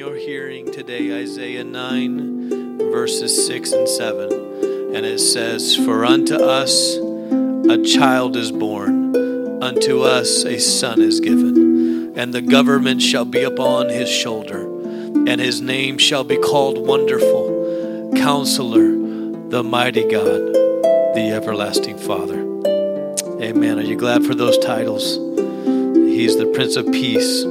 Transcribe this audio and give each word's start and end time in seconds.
Read 0.00 0.06
in 0.06 0.14
your 0.14 0.16
hearing 0.16 0.72
today 0.72 1.12
Isaiah 1.20 1.64
9, 1.64 2.78
verses 2.92 3.46
6 3.46 3.72
and 3.72 3.88
7. 3.88 4.32
And 4.94 5.06
it 5.06 5.18
says, 5.18 5.76
For 5.76 6.04
unto 6.04 6.36
us 6.36 6.96
a 7.68 7.82
child 7.82 8.36
is 8.36 8.50
born, 8.50 9.62
unto 9.62 10.02
us 10.02 10.44
a 10.44 10.58
son 10.58 11.00
is 11.00 11.20
given, 11.20 12.16
and 12.16 12.32
the 12.32 12.42
government 12.42 13.02
shall 13.02 13.24
be 13.24 13.42
upon 13.42 13.88
his 13.88 14.08
shoulder, 14.08 14.62
and 14.62 15.40
his 15.40 15.60
name 15.60 15.98
shall 15.98 16.24
be 16.24 16.36
called 16.36 16.86
Wonderful, 16.86 18.12
Counselor, 18.16 18.90
the 19.48 19.62
Mighty 19.62 20.02
God, 20.02 20.54
the 21.14 21.30
Everlasting 21.32 21.98
Father. 21.98 22.40
Amen. 23.42 23.78
Are 23.78 23.82
you 23.82 23.96
glad 23.96 24.24
for 24.24 24.34
those 24.34 24.58
titles? 24.58 25.16
He's 25.94 26.36
the 26.36 26.50
Prince 26.54 26.76
of 26.76 26.86
Peace 26.86 27.44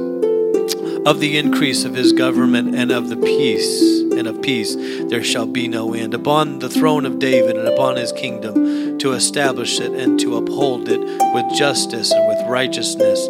of 1.06 1.20
the 1.20 1.38
increase 1.38 1.84
of 1.84 1.94
his 1.94 2.12
government 2.12 2.74
and 2.74 2.90
of 2.90 3.08
the 3.08 3.16
peace 3.16 4.00
and 4.12 4.26
of 4.26 4.42
peace 4.42 4.76
there 5.08 5.24
shall 5.24 5.46
be 5.46 5.66
no 5.66 5.94
end. 5.94 6.12
Upon 6.12 6.58
the 6.58 6.68
throne 6.68 7.06
of 7.06 7.18
David 7.18 7.56
and 7.56 7.66
upon 7.66 7.96
his 7.96 8.12
kingdom 8.12 8.98
to 8.98 9.12
establish 9.12 9.80
it 9.80 9.92
and 9.92 10.20
to 10.20 10.36
uphold 10.36 10.88
it 10.88 11.00
with 11.00 11.56
justice 11.56 12.12
and 12.12 12.28
with 12.28 12.46
righteousness 12.48 13.26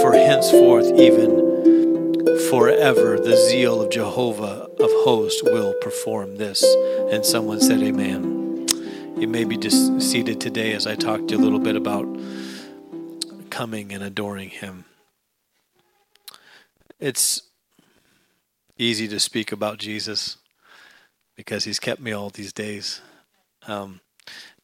for 0.00 0.12
henceforth 0.12 0.86
even 0.98 1.48
forever 2.50 3.18
the 3.18 3.36
zeal 3.48 3.82
of 3.82 3.90
Jehovah 3.90 4.68
of 4.78 4.90
hosts 5.02 5.42
will 5.42 5.74
perform 5.80 6.36
this. 6.36 6.62
And 7.10 7.26
someone 7.26 7.60
said 7.60 7.82
amen. 7.82 8.68
You 9.18 9.26
may 9.26 9.42
be 9.42 9.58
seated 9.68 10.40
today 10.40 10.72
as 10.72 10.86
I 10.86 10.94
talked 10.94 11.28
to 11.28 11.34
you 11.34 11.40
a 11.40 11.42
little 11.42 11.58
bit 11.58 11.74
about 11.74 12.06
coming 13.50 13.92
and 13.92 14.04
adoring 14.04 14.50
him 14.50 14.84
it's 17.00 17.42
easy 18.76 19.08
to 19.08 19.20
speak 19.20 19.52
about 19.52 19.78
Jesus 19.78 20.36
because 21.36 21.64
he's 21.64 21.80
kept 21.80 22.00
me 22.00 22.12
all 22.12 22.30
these 22.30 22.52
days. 22.52 23.00
Um, 23.66 24.00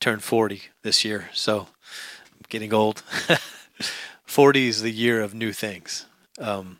turned 0.00 0.22
40 0.22 0.62
this 0.82 1.04
year, 1.04 1.30
so 1.32 1.60
I'm 1.60 2.42
getting 2.48 2.72
old. 2.72 3.02
40 4.24 4.68
is 4.68 4.82
the 4.82 4.90
year 4.90 5.20
of 5.20 5.34
new 5.34 5.52
things. 5.52 6.06
Um, 6.38 6.78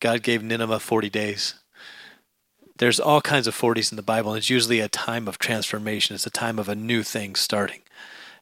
God 0.00 0.22
gave 0.22 0.42
Nineveh 0.42 0.80
40 0.80 1.10
days. 1.10 1.54
There's 2.78 2.98
all 2.98 3.20
kinds 3.20 3.46
of 3.46 3.54
40s 3.54 3.92
in 3.92 3.96
the 3.96 4.02
Bible, 4.02 4.32
and 4.32 4.38
it's 4.38 4.50
usually 4.50 4.80
a 4.80 4.88
time 4.88 5.28
of 5.28 5.38
transformation. 5.38 6.14
It's 6.14 6.26
a 6.26 6.30
time 6.30 6.58
of 6.58 6.68
a 6.68 6.74
new 6.74 7.02
thing 7.02 7.34
starting. 7.34 7.82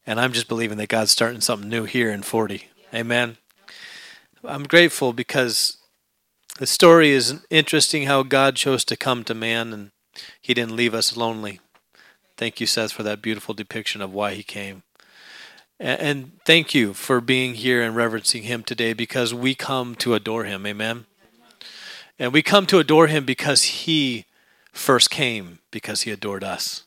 And 0.06 0.18
I'm 0.20 0.32
just 0.32 0.48
believing 0.48 0.78
that 0.78 0.88
God's 0.88 1.10
starting 1.10 1.40
something 1.40 1.68
new 1.68 1.84
here 1.84 2.10
in 2.10 2.22
40. 2.22 2.68
Amen. 2.94 3.36
I'm 4.44 4.64
grateful 4.64 5.12
because 5.12 5.76
the 6.60 6.66
story 6.66 7.08
is 7.10 7.40
interesting 7.48 8.02
how 8.02 8.22
God 8.22 8.54
chose 8.54 8.84
to 8.84 8.94
come 8.94 9.24
to 9.24 9.34
man 9.34 9.72
and 9.72 9.90
he 10.42 10.52
didn't 10.52 10.76
leave 10.76 10.92
us 10.92 11.16
lonely. 11.16 11.58
Thank 12.36 12.60
you, 12.60 12.66
Seth, 12.66 12.92
for 12.92 13.02
that 13.02 13.22
beautiful 13.22 13.54
depiction 13.54 14.02
of 14.02 14.12
why 14.12 14.34
he 14.34 14.42
came. 14.42 14.82
And 15.78 16.32
thank 16.44 16.74
you 16.74 16.92
for 16.92 17.22
being 17.22 17.54
here 17.54 17.80
and 17.80 17.96
reverencing 17.96 18.42
him 18.42 18.62
today 18.62 18.92
because 18.92 19.32
we 19.32 19.54
come 19.54 19.94
to 19.96 20.12
adore 20.12 20.44
him. 20.44 20.66
Amen. 20.66 21.06
And 22.18 22.30
we 22.30 22.42
come 22.42 22.66
to 22.66 22.78
adore 22.78 23.06
him 23.06 23.24
because 23.24 23.62
he 23.62 24.26
first 24.70 25.08
came 25.08 25.60
because 25.70 26.02
he 26.02 26.10
adored 26.10 26.44
us. 26.44 26.84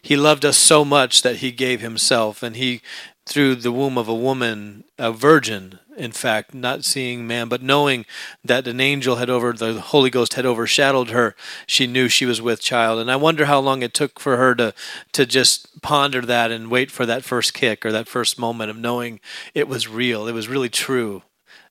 He 0.00 0.16
loved 0.16 0.46
us 0.46 0.56
so 0.56 0.82
much 0.82 1.20
that 1.20 1.36
he 1.36 1.52
gave 1.52 1.82
himself 1.82 2.42
and 2.42 2.56
he 2.56 2.80
through 3.26 3.56
the 3.56 3.72
womb 3.72 3.98
of 3.98 4.08
a 4.08 4.14
woman, 4.14 4.84
a 4.98 5.12
virgin, 5.12 5.78
in 5.96 6.12
fact, 6.12 6.54
not 6.54 6.84
seeing 6.84 7.26
man, 7.26 7.48
but 7.48 7.62
knowing 7.62 8.06
that 8.44 8.66
an 8.66 8.80
angel 8.80 9.16
had 9.16 9.30
over, 9.30 9.52
the 9.52 9.80
Holy 9.80 10.10
Ghost 10.10 10.34
had 10.34 10.46
overshadowed 10.46 11.10
her, 11.10 11.34
she 11.66 11.86
knew 11.86 12.08
she 12.08 12.26
was 12.26 12.42
with 12.42 12.60
child. 12.60 12.98
And 12.98 13.10
I 13.10 13.16
wonder 13.16 13.46
how 13.46 13.60
long 13.60 13.82
it 13.82 13.94
took 13.94 14.18
for 14.18 14.36
her 14.36 14.54
to, 14.56 14.74
to 15.12 15.26
just 15.26 15.80
ponder 15.82 16.20
that 16.22 16.50
and 16.50 16.70
wait 16.70 16.90
for 16.90 17.06
that 17.06 17.24
first 17.24 17.54
kick 17.54 17.84
or 17.84 17.92
that 17.92 18.08
first 18.08 18.38
moment 18.38 18.70
of 18.70 18.76
knowing 18.76 19.20
it 19.54 19.68
was 19.68 19.88
real, 19.88 20.26
it 20.26 20.32
was 20.32 20.48
really 20.48 20.70
true. 20.70 21.22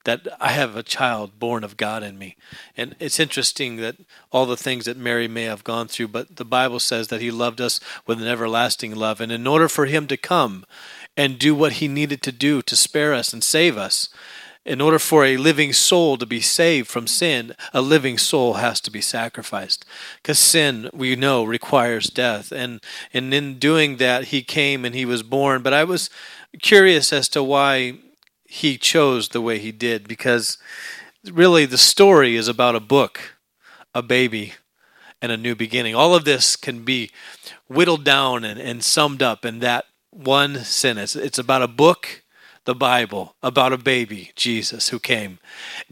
That 0.05 0.27
I 0.37 0.49
have 0.49 0.75
a 0.75 0.83
child 0.83 1.39
born 1.39 1.63
of 1.63 1.77
God 1.77 2.03
in 2.03 2.17
me. 2.17 2.35
And 2.75 2.93
it's 2.99 3.21
interesting 3.21 3.77
that 3.77 3.95
all 4.33 4.45
the 4.45 4.57
things 4.57 4.83
that 4.83 4.97
Mary 4.97 5.29
may 5.29 5.43
have 5.43 5.63
gone 5.63 5.87
through, 5.87 6.09
but 6.09 6.35
the 6.35 6.43
Bible 6.43 6.81
says 6.81 7.07
that 7.07 7.21
He 7.21 7.31
loved 7.31 7.61
us 7.61 7.79
with 8.05 8.21
an 8.21 8.27
everlasting 8.27 8.93
love. 8.93 9.21
And 9.21 9.31
in 9.31 9.47
order 9.47 9.69
for 9.69 9.85
Him 9.85 10.07
to 10.07 10.17
come 10.17 10.65
and 11.15 11.39
do 11.39 11.53
what 11.53 11.73
he 11.73 11.87
needed 11.87 12.21
to 12.23 12.31
do 12.31 12.61
to 12.61 12.75
spare 12.75 13.13
us 13.13 13.33
and 13.33 13.43
save 13.43 13.77
us. 13.77 14.09
In 14.65 14.79
order 14.79 14.97
for 14.97 15.25
a 15.25 15.35
living 15.35 15.73
soul 15.73 16.17
to 16.17 16.25
be 16.25 16.39
saved 16.39 16.87
from 16.87 17.05
sin, 17.05 17.53
a 17.73 17.81
living 17.81 18.17
soul 18.17 18.53
has 18.53 18.79
to 18.81 18.91
be 18.91 19.01
sacrificed. 19.01 19.83
Because 20.21 20.39
sin, 20.39 20.89
we 20.93 21.17
know, 21.17 21.43
requires 21.43 22.07
death. 22.07 22.51
And, 22.51 22.81
and 23.13 23.33
in 23.33 23.59
doing 23.59 23.97
that, 23.97 24.25
he 24.25 24.41
came 24.41 24.85
and 24.85 24.95
he 24.95 25.03
was 25.03 25.21
born. 25.21 25.63
But 25.63 25.73
I 25.73 25.83
was 25.83 26.09
curious 26.61 27.11
as 27.11 27.27
to 27.29 27.43
why 27.43 27.97
he 28.45 28.77
chose 28.77 29.29
the 29.29 29.41
way 29.41 29.59
he 29.59 29.73
did, 29.73 30.07
because 30.07 30.57
really 31.29 31.65
the 31.65 31.77
story 31.77 32.37
is 32.37 32.47
about 32.47 32.75
a 32.75 32.79
book, 32.79 33.35
a 33.93 34.01
baby, 34.01 34.53
and 35.21 35.31
a 35.31 35.37
new 35.37 35.55
beginning. 35.55 35.93
All 35.93 36.15
of 36.15 36.23
this 36.23 36.55
can 36.55 36.83
be 36.83 37.09
whittled 37.67 38.03
down 38.05 38.45
and, 38.45 38.59
and 38.59 38.83
summed 38.83 39.21
up 39.21 39.43
in 39.43 39.59
that 39.59 39.85
one 40.15 40.63
sentence. 40.63 41.15
It's 41.15 41.39
about 41.39 41.61
a 41.61 41.67
book, 41.67 42.23
the 42.65 42.75
Bible, 42.75 43.35
about 43.41 43.73
a 43.73 43.77
baby, 43.77 44.31
Jesus, 44.35 44.89
who 44.89 44.99
came, 44.99 45.39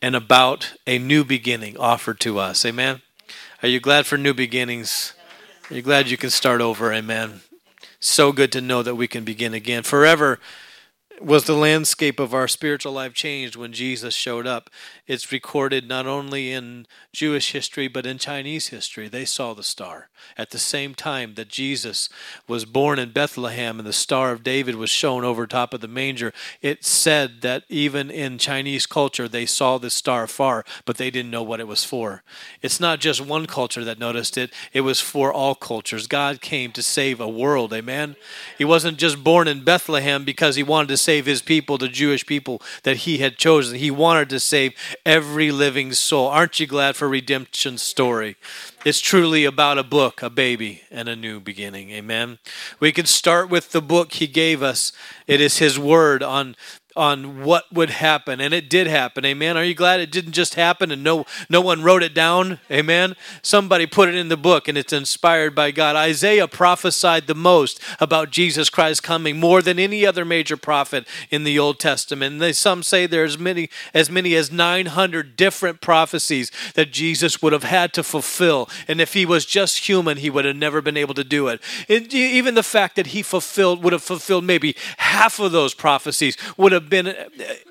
and 0.01 0.15
about 0.15 0.73
a 0.87 0.97
new 0.99 1.23
beginning 1.23 1.77
offered 1.77 2.19
to 2.21 2.39
us. 2.39 2.65
Amen. 2.65 3.01
Are 3.63 3.69
you 3.69 3.79
glad 3.79 4.05
for 4.05 4.17
new 4.17 4.33
beginnings? 4.33 5.13
Are 5.69 5.75
you 5.75 5.81
glad 5.81 6.09
you 6.09 6.17
can 6.17 6.29
start 6.29 6.61
over? 6.61 6.93
Amen. 6.93 7.41
So 7.99 8.31
good 8.31 8.51
to 8.53 8.61
know 8.61 8.83
that 8.83 8.95
we 8.95 9.07
can 9.07 9.23
begin 9.23 9.53
again. 9.53 9.83
Forever 9.83 10.39
was 11.19 11.43
the 11.43 11.55
landscape 11.55 12.19
of 12.19 12.33
our 12.33 12.47
spiritual 12.47 12.93
life 12.93 13.13
changed 13.13 13.55
when 13.55 13.73
Jesus 13.73 14.13
showed 14.13 14.47
up. 14.47 14.69
It's 15.07 15.31
recorded 15.31 15.87
not 15.87 16.07
only 16.07 16.51
in 16.51 16.87
Jewish 17.13 17.51
history 17.51 17.87
but 17.87 18.05
in 18.05 18.17
Chinese 18.17 18.69
history. 18.69 19.07
They 19.07 19.25
saw 19.25 19.53
the 19.53 19.63
star 19.63 20.09
at 20.37 20.51
the 20.51 20.59
same 20.59 20.95
time 20.95 21.35
that 21.35 21.49
Jesus 21.49 22.09
was 22.47 22.65
born 22.65 22.99
in 22.99 23.11
Bethlehem 23.11 23.79
and 23.79 23.87
the 23.87 23.93
Star 23.93 24.31
of 24.31 24.43
David 24.43 24.75
was 24.75 24.89
shown 24.89 25.23
over 25.23 25.45
top 25.45 25.73
of 25.73 25.81
the 25.81 25.87
manger. 25.87 26.33
It 26.61 26.83
said 26.83 27.41
that 27.41 27.63
even 27.69 28.09
in 28.09 28.37
Chinese 28.37 28.85
culture 28.85 29.27
they 29.27 29.45
saw 29.45 29.77
the 29.77 29.89
star 29.89 30.27
far, 30.27 30.63
but 30.85 30.97
they 30.97 31.11
didn't 31.11 31.31
know 31.31 31.43
what 31.43 31.59
it 31.59 31.67
was 31.67 31.83
for. 31.83 32.23
It's 32.61 32.79
not 32.79 32.99
just 32.99 33.21
one 33.21 33.45
culture 33.45 33.83
that 33.83 33.99
noticed 33.99 34.37
it, 34.37 34.51
it 34.73 34.81
was 34.81 34.99
for 34.99 35.31
all 35.31 35.55
cultures. 35.55 36.07
God 36.07 36.41
came 36.41 36.71
to 36.71 36.83
save 36.83 37.19
a 37.19 37.27
world, 37.27 37.73
amen. 37.73 38.15
He 38.57 38.65
wasn't 38.65 38.97
just 38.97 39.23
born 39.23 39.47
in 39.47 39.63
Bethlehem 39.63 40.23
because 40.23 40.55
he 40.55 40.63
wanted 40.63 40.87
to 40.89 40.97
save 40.97 41.10
his 41.19 41.41
people, 41.41 41.77
the 41.77 41.87
Jewish 41.87 42.25
people 42.25 42.61
that 42.83 42.97
he 42.97 43.17
had 43.17 43.37
chosen. 43.37 43.77
He 43.77 43.91
wanted 43.91 44.29
to 44.29 44.39
save 44.39 44.73
every 45.05 45.51
living 45.51 45.93
soul. 45.93 46.27
Aren't 46.27 46.59
you 46.59 46.67
glad 46.67 46.95
for 46.95 47.07
redemption 47.07 47.77
story? 47.77 48.37
It's 48.83 48.99
truly 48.99 49.45
about 49.45 49.77
a 49.77 49.83
book, 49.83 50.23
a 50.23 50.29
baby, 50.29 50.81
and 50.89 51.07
a 51.07 51.15
new 51.15 51.39
beginning. 51.39 51.91
Amen. 51.91 52.39
We 52.79 52.91
can 52.91 53.05
start 53.05 53.49
with 53.49 53.71
the 53.71 53.81
book 53.81 54.13
he 54.13 54.27
gave 54.27 54.63
us. 54.63 54.91
It 55.27 55.39
is 55.39 55.59
his 55.59 55.77
word 55.77 56.23
on 56.23 56.55
on 56.95 57.43
what 57.43 57.71
would 57.71 57.89
happen 57.89 58.41
and 58.41 58.53
it 58.53 58.69
did 58.69 58.87
happen. 58.87 59.23
Amen. 59.25 59.55
Are 59.55 59.63
you 59.63 59.73
glad 59.73 59.99
it 59.99 60.11
didn't 60.11 60.33
just 60.33 60.55
happen 60.55 60.91
and 60.91 61.03
no 61.03 61.25
no 61.49 61.61
one 61.61 61.83
wrote 61.83 62.03
it 62.03 62.13
down? 62.13 62.59
Amen. 62.69 63.15
Somebody 63.41 63.85
put 63.85 64.09
it 64.09 64.15
in 64.15 64.29
the 64.29 64.37
book 64.37 64.67
and 64.67 64.77
it's 64.77 64.91
inspired 64.91 65.55
by 65.55 65.71
god. 65.71 65.95
Isaiah 65.95 66.47
prophesied 66.47 67.27
the 67.27 67.35
most 67.35 67.79
about 67.99 68.31
jesus 68.31 68.69
christ 68.69 69.03
coming 69.03 69.39
more 69.39 69.61
than 69.61 69.79
any 69.79 70.05
other 70.05 70.25
major 70.25 70.57
prophet 70.57 71.07
in 71.29 71.43
the 71.43 71.57
old 71.57 71.79
testament. 71.79 72.33
And 72.33 72.41
they, 72.41 72.53
some 72.53 72.83
say 72.83 73.05
there's 73.05 73.37
many 73.37 73.69
as 73.93 74.09
many 74.09 74.35
as 74.35 74.51
900 74.51 75.35
different 75.35 75.79
prophecies 75.79 76.51
that 76.75 76.91
jesus 76.91 77.41
would 77.41 77.53
have 77.53 77.63
had 77.63 77.93
to 77.93 78.03
fulfill. 78.03 78.69
And 78.87 78.99
if 78.99 79.13
he 79.13 79.25
was 79.25 79.45
just 79.45 79.87
human 79.87 80.17
he 80.17 80.29
would 80.29 80.45
have 80.45 80.57
never 80.57 80.81
been 80.81 80.97
able 80.97 81.13
to 81.13 81.23
do 81.23 81.47
it. 81.47 81.61
And 81.87 82.13
even 82.13 82.55
the 82.55 82.63
fact 82.63 82.95
that 82.97 83.07
he 83.07 83.21
fulfilled 83.21 83.83
would 83.83 83.93
have 83.93 84.03
fulfilled 84.03 84.43
maybe 84.43 84.75
half 84.97 85.39
of 85.39 85.51
those 85.51 85.73
prophecies 85.73 86.37
would 86.57 86.71
have 86.71 86.80
have 86.81 86.89
been 86.89 87.07
uh, 87.07 87.13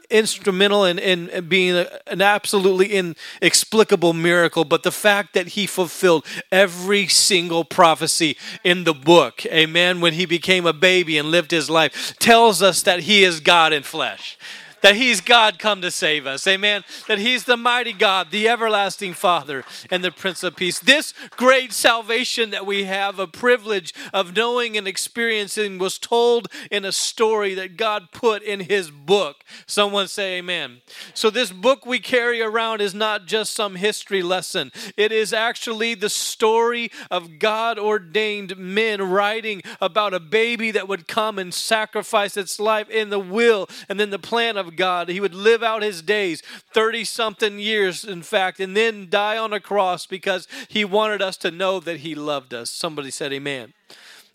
instrumental 0.09 0.85
in, 0.85 0.99
in 0.99 1.49
being 1.49 1.87
an 2.07 2.23
absolutely 2.23 3.15
inexplicable 3.43 4.13
miracle, 4.13 4.65
but 4.65 4.83
the 4.83 4.93
fact 4.93 5.35
that 5.35 5.49
he 5.49 5.67
fulfilled 5.67 6.25
every 6.51 7.07
single 7.07 7.65
prophecy 7.65 8.37
in 8.65 8.85
the 8.85 8.95
book, 8.95 9.45
amen, 9.47 10.01
when 10.01 10.15
he 10.15 10.27
became 10.27 10.67
a 10.67 10.73
baby 10.73 11.19
and 11.19 11.31
lived 11.31 11.51
his 11.51 11.71
life, 11.71 12.15
tells 12.19 12.63
us 12.63 12.83
that 12.83 13.01
he 13.01 13.25
is 13.25 13.41
God 13.41 13.73
in 13.73 13.83
flesh 13.83 14.39
that 14.83 14.97
He's 14.97 15.21
God 15.21 15.59
come 15.59 15.83
to 15.83 15.91
save 15.91 16.27
us. 16.27 16.47
Amen. 16.47 16.85
That 17.09 17.19
He's 17.19 17.45
the 17.45 17.57
mighty 17.57 17.93
God, 17.93 18.31
the 18.31 18.49
everlasting 18.49 19.15
Father, 19.15 19.65
and 19.91 20.05
the 20.05 20.11
Prince 20.11 20.43
of 20.43 20.57
Peace. 20.57 20.79
This 20.79 21.15
great 21.31 21.73
salvation 21.73 22.51
that 22.51 22.67
we 22.67 22.85
have, 22.85 23.19
a 23.19 23.27
privilege 23.27 23.95
of 24.13 24.35
knowing 24.37 24.77
and 24.77 24.87
experiencing, 24.87 25.79
was 25.79 25.99
told 25.99 26.49
in 26.71 26.85
a 26.85 26.93
story 26.93 27.55
that 27.55 27.77
God 27.77 28.13
put 28.13 28.43
in 28.43 28.61
His 28.61 28.91
book. 28.91 29.45
Someone 29.67 30.09
say 30.09 30.39
Amen. 30.39 30.83
So, 31.15 31.31
this 31.31 31.53
book 31.53 31.85
we 31.85 31.99
carry 31.99 32.41
around 32.41 32.81
is 32.81 32.95
not 32.95 33.27
just 33.27 33.55
some 33.55 33.77
history 33.77 34.23
lesson, 34.23 34.73
it 34.97 35.13
is 35.13 35.33
actually 35.33 35.95
the 35.95 36.11
story 36.11 36.91
of 37.11 37.39
God 37.39 37.79
ordained 37.79 38.57
men 38.57 39.03
writing 39.03 39.63
about 39.81 40.15
a 40.15 40.21
baby 40.21 40.71
that 40.71 40.89
would 40.89 41.09
come 41.09 41.39
and 41.39 41.53
sacrifice 41.53 42.37
its 42.37 42.59
life 42.61 42.89
in 42.89 43.11
the 43.11 43.19
will 43.19 43.69
and 43.89 43.99
then 43.99 44.11
the 44.11 44.19
plan 44.19 44.57
of 44.57 44.70
God. 44.71 45.09
He 45.09 45.21
would 45.21 45.35
live 45.35 45.63
out 45.63 45.83
his 45.83 46.03
days, 46.03 46.43
30 46.73 47.05
something 47.05 47.59
years, 47.59 48.05
in 48.05 48.23
fact, 48.23 48.61
and 48.61 48.77
then 48.77 49.09
die 49.11 49.37
on 49.37 49.53
a 49.53 49.61
cross 49.61 50.07
because 50.07 50.47
he 50.69 50.85
wanted 50.85 51.23
us 51.23 51.37
to 51.39 51.51
know 51.51 51.81
that 51.81 51.99
he 51.99 52.15
loved 52.15 52.55
us. 52.55 52.71
Somebody 52.71 53.11
said, 53.11 53.33
Amen. 53.33 53.73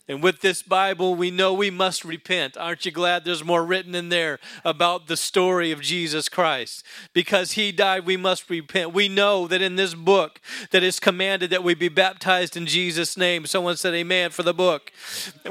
And 0.08 0.22
with 0.22 0.40
this 0.40 0.62
Bible, 0.62 1.16
we 1.16 1.32
know 1.32 1.52
we 1.52 1.70
must 1.70 2.04
repent. 2.04 2.56
Aren't 2.56 2.86
you 2.86 2.92
glad 2.92 3.24
there's 3.24 3.42
more 3.42 3.64
written 3.64 3.92
in 3.92 4.08
there 4.08 4.38
about 4.64 5.08
the 5.08 5.16
story 5.16 5.72
of 5.72 5.80
Jesus 5.80 6.28
Christ? 6.28 6.84
Because 7.12 7.52
he 7.52 7.72
died, 7.72 8.06
we 8.06 8.16
must 8.16 8.48
repent. 8.48 8.94
We 8.94 9.08
know 9.08 9.48
that 9.48 9.60
in 9.60 9.74
this 9.74 9.94
book 9.94 10.40
that 10.70 10.84
is 10.84 11.00
commanded 11.00 11.50
that 11.50 11.64
we 11.64 11.74
be 11.74 11.88
baptized 11.88 12.56
in 12.56 12.66
Jesus' 12.66 13.16
name. 13.16 13.46
Someone 13.46 13.76
said 13.76 13.94
amen 13.94 14.30
for 14.30 14.44
the 14.44 14.54
book. 14.54 14.92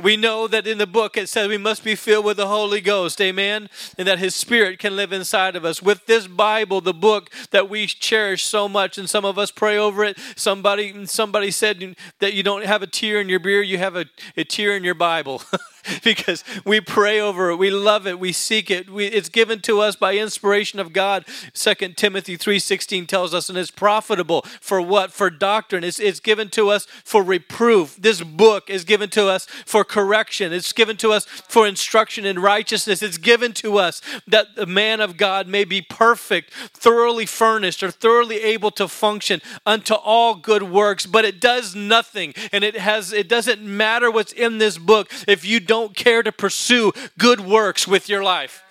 We 0.02 0.16
know 0.16 0.48
that 0.48 0.66
in 0.66 0.78
the 0.78 0.88
book 0.88 1.18
it 1.18 1.28
says 1.28 1.50
we 1.50 1.58
must 1.58 1.84
be 1.84 1.96
filled 1.96 2.24
with 2.24 2.38
the 2.38 2.48
Holy 2.48 2.80
Ghost, 2.80 3.20
amen, 3.20 3.70
and 3.98 4.08
that 4.08 4.20
his 4.20 4.36
spirit 4.36 4.80
can 4.80 4.96
live 4.96 5.12
inside 5.12 5.58
of 5.58 5.66
us. 5.66 5.82
With 5.82 6.06
this 6.06 6.28
Bible, 6.28 6.80
the 6.80 6.94
book 6.94 7.30
that 7.52 7.70
we 7.70 7.88
cherish 7.88 8.44
so 8.44 8.70
much 8.70 8.98
and 8.98 9.10
some 9.10 9.26
of 9.26 9.38
us 9.38 9.52
pray 9.52 9.78
over 9.78 10.06
it. 10.06 10.18
Somebody 10.38 11.06
somebody 11.08 11.52
said 11.52 11.98
that 12.20 12.34
you 12.34 12.42
don't 12.42 12.64
have 12.64 12.82
a 12.82 12.88
tear 12.88 13.20
in 13.20 13.28
your 13.28 13.40
beer, 13.40 13.62
you 13.62 13.78
have 13.78 13.98
a, 13.98 14.06
a 14.38 14.45
tear 14.46 14.76
in 14.76 14.84
your 14.84 14.96
Bible. 14.96 15.42
because 16.04 16.44
we 16.64 16.82
pray 16.82 17.20
over 17.20 17.50
it. 17.50 17.58
We 17.58 17.70
love 17.70 18.08
it. 18.08 18.20
We 18.20 18.32
seek 18.32 18.70
it. 18.72 18.90
We, 18.90 19.08
it's 19.08 19.30
given 19.30 19.62
to 19.62 19.82
us 19.82 19.96
by 19.96 20.16
inspiration 20.16 20.80
of 20.80 20.94
god. 20.94 21.26
2 21.54 21.74
timothy 21.96 22.38
3.16 22.38 23.08
tells 23.08 23.34
us 23.34 23.50
and 23.50 23.58
it's 23.58 23.72
profitable 23.72 24.44
for 24.60 24.82
what? 24.82 25.12
For 25.12 25.30
doctrine. 25.30 25.84
It's, 25.84 26.00
it's 26.00 26.20
given 26.20 26.50
to 26.50 26.70
us 26.70 26.86
for 27.04 27.24
reproof. 27.24 27.98
This 27.98 28.22
book 28.22 28.70
is 28.70 28.84
given 28.84 29.10
to 29.12 29.28
us 29.28 29.46
for 29.46 29.84
correction. 29.84 30.54
It's 30.54 30.74
given 30.74 30.98
to 30.98 31.12
us 31.12 31.26
for 31.26 31.68
instruction 31.68 32.26
in 32.26 32.40
righteousness. 32.40 33.02
It's 33.02 33.18
given 33.18 33.54
to 33.54 33.78
us 33.78 34.02
that 34.28 34.56
the 34.56 34.66
man 34.66 35.02
of 35.02 35.18
god 35.18 35.48
may 35.48 35.64
be 35.64 35.82
perfect 35.82 36.54
thoroughly 36.54 37.26
furnished 37.26 37.84
or 37.84 37.92
thoroughly 37.92 38.42
able 38.42 38.72
to 38.72 38.88
function 38.88 39.42
unto 39.66 39.94
all 39.94 40.36
good 40.36 40.64
works. 40.64 41.06
But 41.06 41.26
it 41.26 41.40
does 41.40 41.76
nothing 41.76 42.34
and 42.52 42.64
it 42.64 42.78
has 42.78 43.14
it 43.14 43.28
doesn't 43.28 43.62
matter 43.62 44.10
what's 44.10 44.32
in 44.32 44.58
this 44.58 44.78
book 44.78 45.12
if 45.28 45.46
you 45.46 45.60
don't 45.60 45.75
don't 45.76 45.96
care 45.96 46.24
to 46.24 46.32
pursue 46.32 46.94
good 47.18 47.42
works 47.42 47.86
with 47.86 48.08
your 48.08 48.24
life. 48.24 48.65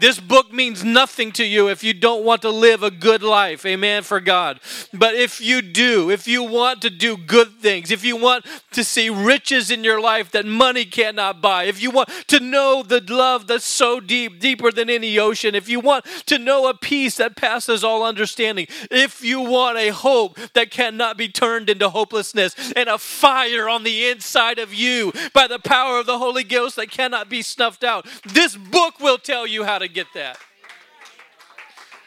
This 0.00 0.20
book 0.20 0.52
means 0.52 0.84
nothing 0.84 1.32
to 1.32 1.44
you 1.44 1.68
if 1.68 1.82
you 1.82 1.92
don't 1.92 2.24
want 2.24 2.42
to 2.42 2.50
live 2.50 2.82
a 2.82 2.90
good 2.90 3.22
life. 3.22 3.66
Amen 3.66 4.04
for 4.04 4.20
God. 4.20 4.60
But 4.94 5.14
if 5.14 5.40
you 5.40 5.60
do, 5.60 6.10
if 6.10 6.28
you 6.28 6.44
want 6.44 6.82
to 6.82 6.90
do 6.90 7.16
good 7.16 7.54
things, 7.60 7.90
if 7.90 8.04
you 8.04 8.16
want 8.16 8.46
to 8.72 8.84
see 8.84 9.10
riches 9.10 9.70
in 9.70 9.82
your 9.82 10.00
life 10.00 10.30
that 10.30 10.46
money 10.46 10.84
cannot 10.84 11.40
buy, 11.40 11.64
if 11.64 11.82
you 11.82 11.90
want 11.90 12.10
to 12.28 12.38
know 12.38 12.82
the 12.82 13.00
love 13.12 13.48
that's 13.48 13.64
so 13.64 13.98
deep, 13.98 14.38
deeper 14.38 14.70
than 14.70 14.88
any 14.88 15.18
ocean, 15.18 15.54
if 15.54 15.68
you 15.68 15.80
want 15.80 16.04
to 16.26 16.38
know 16.38 16.68
a 16.68 16.74
peace 16.74 17.16
that 17.16 17.36
passes 17.36 17.82
all 17.82 18.04
understanding, 18.04 18.66
if 18.90 19.24
you 19.24 19.40
want 19.40 19.78
a 19.78 19.88
hope 19.88 20.38
that 20.54 20.70
cannot 20.70 21.16
be 21.16 21.28
turned 21.28 21.68
into 21.68 21.88
hopelessness 21.88 22.72
and 22.76 22.88
a 22.88 22.98
fire 22.98 23.68
on 23.68 23.82
the 23.82 24.08
inside 24.08 24.60
of 24.60 24.72
you 24.72 25.12
by 25.32 25.48
the 25.48 25.58
power 25.58 25.98
of 25.98 26.06
the 26.06 26.18
Holy 26.18 26.44
Ghost 26.44 26.76
that 26.76 26.90
cannot 26.90 27.28
be 27.28 27.42
snuffed 27.42 27.82
out, 27.82 28.06
this 28.24 28.56
book 28.56 29.00
will 29.00 29.18
tell 29.18 29.46
you 29.46 29.64
how 29.64 29.78
to 29.78 29.87
get 29.88 30.06
that. 30.14 30.38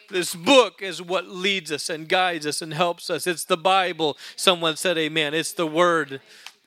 This 0.10 0.36
book 0.36 0.82
is 0.82 1.02
what 1.02 1.28
leads 1.28 1.72
us 1.72 1.90
and 1.90 2.08
guides 2.08 2.46
us 2.46 2.62
and 2.62 2.74
helps 2.74 3.10
us. 3.10 3.26
It's 3.26 3.46
the 3.46 3.58
Bible. 3.58 4.18
Someone 4.36 4.76
said, 4.76 4.98
Amen. 4.98 5.34
It's 5.34 5.54
the 5.54 5.68
Word 5.68 6.20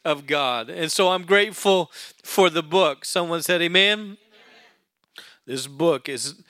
of 0.04 0.26
God. 0.26 0.70
And 0.70 0.90
so 0.90 1.10
I'm 1.10 1.24
grateful 1.24 1.90
for 2.22 2.48
the 2.48 2.62
book. 2.62 3.04
Someone 3.04 3.42
said, 3.42 3.60
Amen. 3.60 4.16
This 5.46 5.66
book 5.66 6.08
is, 6.08 6.42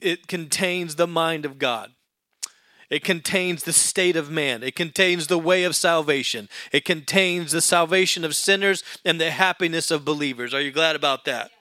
it 0.00 0.26
contains 0.26 0.94
the 0.94 1.06
mind 1.06 1.44
of 1.44 1.58
God. 1.58 1.92
It 2.88 3.04
contains 3.04 3.62
the 3.62 3.72
state 3.72 4.16
of 4.16 4.30
man. 4.30 4.62
It 4.62 4.74
contains 4.74 5.28
the 5.28 5.38
way 5.38 5.62
of 5.62 5.76
salvation. 5.76 6.48
It 6.72 6.84
contains 6.84 7.52
the 7.52 7.60
salvation 7.60 8.24
of 8.24 8.34
sinners 8.34 8.82
and 9.04 9.20
the 9.20 9.30
happiness 9.30 9.90
of 9.92 10.04
believers. 10.04 10.52
Are 10.52 10.60
you 10.60 10.72
glad 10.72 10.96
about 10.96 11.24
that? 11.26 11.52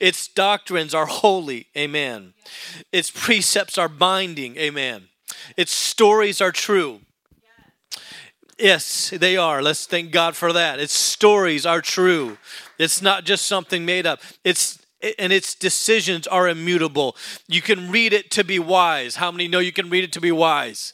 Its 0.00 0.28
doctrines 0.28 0.94
are 0.94 1.06
holy. 1.06 1.66
Amen. 1.76 2.34
Its 2.92 3.10
precepts 3.10 3.78
are 3.78 3.88
binding. 3.88 4.56
Amen. 4.56 5.08
Its 5.56 5.72
stories 5.72 6.40
are 6.40 6.52
true. 6.52 7.00
Yes, 8.58 9.10
they 9.10 9.36
are. 9.36 9.62
Let's 9.62 9.86
thank 9.86 10.10
God 10.10 10.34
for 10.34 10.52
that. 10.52 10.80
Its 10.80 10.94
stories 10.94 11.64
are 11.64 11.80
true. 11.80 12.38
It's 12.78 13.00
not 13.00 13.24
just 13.24 13.46
something 13.46 13.84
made 13.84 14.06
up. 14.06 14.20
It's 14.44 14.78
and 15.18 15.32
its 15.32 15.54
decisions 15.54 16.26
are 16.26 16.48
immutable. 16.48 17.16
You 17.46 17.62
can 17.62 17.90
read 17.90 18.12
it 18.12 18.32
to 18.32 18.42
be 18.42 18.58
wise. 18.58 19.14
How 19.14 19.30
many 19.30 19.46
know 19.46 19.60
you 19.60 19.72
can 19.72 19.90
read 19.90 20.02
it 20.02 20.12
to 20.14 20.20
be 20.20 20.32
wise? 20.32 20.92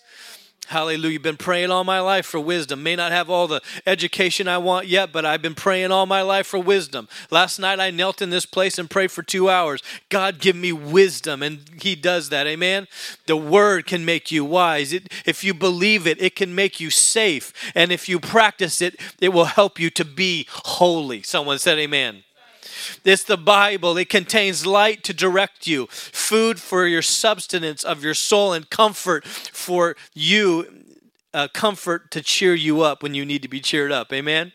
Hallelujah. 0.67 1.21
Been 1.21 1.37
praying 1.37 1.71
all 1.71 1.85
my 1.85 2.01
life 2.01 2.27
for 2.27 2.41
wisdom. 2.41 2.83
May 2.83 2.97
not 2.97 3.13
have 3.13 3.29
all 3.29 3.47
the 3.47 3.61
education 3.87 4.49
I 4.49 4.59
want 4.59 4.87
yet, 4.87 5.13
but 5.13 5.25
I've 5.25 5.43
been 5.43 5.55
praying 5.55 5.93
all 5.93 6.07
my 6.07 6.23
life 6.23 6.47
for 6.47 6.59
wisdom. 6.59 7.09
Last 7.31 7.59
night 7.59 7.81
I 7.81 7.91
knelt 7.91 8.23
in 8.23 8.31
this 8.31 8.47
place 8.47 8.79
and 8.79 8.91
prayed 8.91 9.11
for 9.11 9.23
two 9.23 9.51
hours. 9.51 9.83
God, 10.09 10.39
give 10.39 10.57
me 10.57 10.73
wisdom. 10.73 11.43
And 11.43 11.69
He 11.81 11.95
does 11.95 12.29
that. 12.31 12.47
Amen. 12.47 12.89
The 13.27 13.37
Word 13.37 13.87
can 13.87 14.05
make 14.05 14.33
you 14.33 14.45
wise. 14.45 14.93
It, 14.93 15.13
if 15.27 15.45
you 15.45 15.55
believe 15.55 16.07
it, 16.07 16.21
it 16.21 16.37
can 16.37 16.55
make 16.55 16.81
you 16.81 16.91
safe. 16.91 17.53
And 17.75 17.93
if 17.93 18.09
you 18.09 18.19
practice 18.19 18.81
it, 18.81 18.99
it 19.21 19.31
will 19.31 19.45
help 19.45 19.79
you 19.79 19.91
to 19.91 20.05
be 20.05 20.47
holy. 20.51 21.23
Someone 21.23 21.59
said, 21.59 21.79
Amen. 21.79 22.25
It's 23.05 23.25
the 23.25 23.37
Bible. 23.37 23.97
It 23.97 24.09
contains 24.09 24.67
light 24.67 25.03
to 25.05 25.15
direct 25.15 25.67
you, 25.67 25.87
food 25.91 26.61
for 26.61 26.87
your 26.87 27.03
substance 27.03 27.85
of 27.85 28.03
your 28.03 28.15
soul, 28.15 28.53
and 28.53 28.69
comfort 28.69 29.27
for 29.27 29.97
you, 30.15 30.85
uh, 31.33 31.49
comfort 31.53 32.11
to 32.13 32.23
cheer 32.23 32.55
you 32.55 32.83
up 32.83 33.03
when 33.03 33.15
you 33.15 33.25
need 33.25 33.43
to 33.43 33.49
be 33.49 33.61
cheered 33.61 33.93
up. 33.93 34.13
Amen. 34.13 34.53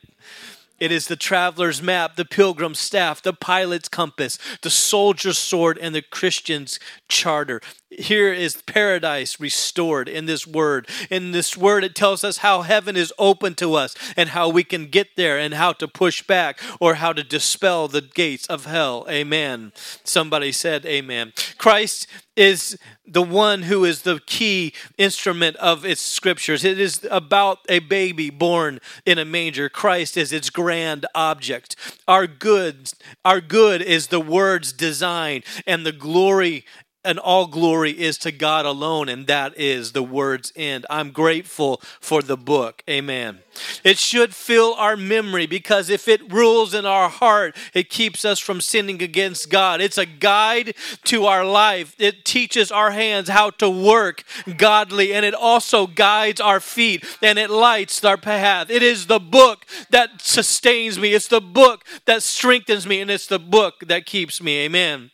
It 0.79 0.91
is 0.91 1.07
the 1.07 1.15
traveler's 1.15 1.81
map, 1.81 2.15
the 2.15 2.25
pilgrim's 2.25 2.79
staff, 2.79 3.21
the 3.21 3.33
pilot's 3.33 3.89
compass, 3.89 4.38
the 4.62 4.69
soldier's 4.69 5.38
sword, 5.38 5.77
and 5.77 5.93
the 5.93 6.01
Christian's 6.01 6.79
charter. 7.07 7.62
Here 7.89 8.31
is 8.31 8.62
paradise 8.62 9.39
restored 9.39 10.07
in 10.07 10.25
this 10.25 10.45
word. 10.45 10.88
In 11.09 11.31
this 11.31 11.57
word, 11.57 11.83
it 11.83 11.95
tells 11.95 12.24
us 12.24 12.38
how 12.38 12.62
heaven 12.62 12.95
is 12.95 13.13
open 13.17 13.55
to 13.55 13.74
us 13.74 13.95
and 14.15 14.29
how 14.29 14.48
we 14.48 14.63
can 14.63 14.88
get 14.88 15.15
there 15.15 15.39
and 15.39 15.55
how 15.55 15.74
to 15.74 15.88
push 15.88 16.21
back 16.21 16.59
or 16.79 16.95
how 16.95 17.13
to 17.13 17.24
dispel 17.24 17.88
the 17.88 18.01
gates 18.01 18.45
of 18.48 18.65
hell. 18.65 19.07
Amen. 19.09 19.74
Somebody 20.03 20.51
said, 20.51 20.86
Amen. 20.86 21.33
Christ 21.57 22.07
is 22.39 22.77
the 23.05 23.22
one 23.22 23.63
who 23.63 23.84
is 23.84 24.03
the 24.03 24.22
key 24.25 24.74
instrument 24.98 25.58
of 25.58 25.84
its 25.84 26.00
scriptures. 26.00 26.63
It 26.63 26.79
is 26.79 27.05
about 27.12 27.60
a 27.67 27.79
baby 27.79 28.29
born 28.29 28.79
in 29.05 29.17
a 29.17 29.25
manger. 29.25 29.67
Christ 29.67 30.15
is 30.15 30.31
its 30.31 30.50
grand 30.50 31.05
object. 31.13 31.75
Our 32.08 32.27
good, 32.27 32.91
our 33.25 33.41
good 33.41 33.81
is 33.81 34.08
the 34.08 34.22
word's 34.22 34.72
design 34.72 35.43
and 35.67 35.86
the 35.86 35.91
glory 35.91 36.63
and 37.10 37.18
all 37.18 37.48
glory 37.48 37.89
is 37.89 38.20
to 38.20 38.32
God 38.32 38.68
alone, 38.68 39.10
and 39.10 39.25
that 39.25 39.58
is 39.58 39.94
the 39.94 40.04
word's 40.04 40.54
end. 40.56 40.86
I'm 40.92 41.10
grateful 41.10 41.82
for 42.00 42.22
the 42.22 42.38
book. 42.38 42.84
Amen. 42.88 43.39
It 43.84 43.98
should 43.98 44.36
fill 44.36 44.75
our 44.75 44.96
memory 44.96 45.48
because 45.48 45.89
if 45.89 46.08
it 46.08 46.32
rules 46.32 46.75
in 46.75 46.86
our 46.86 47.10
heart, 47.10 47.56
it 47.74 47.89
keeps 47.89 48.24
us 48.25 48.38
from 48.38 48.62
sinning 48.62 49.01
against 49.01 49.50
God. 49.50 49.82
It's 49.82 49.98
a 49.98 50.06
guide 50.06 50.75
to 51.06 51.25
our 51.25 51.44
life. 51.44 51.96
It 51.98 52.25
teaches 52.25 52.72
our 52.72 52.92
hands 52.92 53.28
how 53.28 53.50
to 53.51 53.68
work 53.68 54.24
godly, 54.58 55.12
and 55.12 55.25
it 55.25 55.34
also 55.34 55.88
guides 55.88 56.39
our 56.39 56.60
feet 56.60 57.04
and 57.24 57.39
it 57.39 57.50
lights 57.50 58.06
our 58.06 58.18
path. 58.18 58.70
It 58.70 58.84
is 58.84 59.08
the 59.08 59.20
book 59.20 59.66
that 59.89 60.22
sustains 60.22 61.00
me, 61.00 61.13
it's 61.16 61.28
the 61.28 61.42
book 61.42 61.84
that 62.06 62.22
strengthens 62.22 62.86
me, 62.86 63.01
and 63.01 63.10
it's 63.10 63.25
the 63.25 63.39
book 63.39 63.88
that 63.88 64.06
keeps 64.06 64.44
me. 64.44 64.66
Amen. 64.66 65.10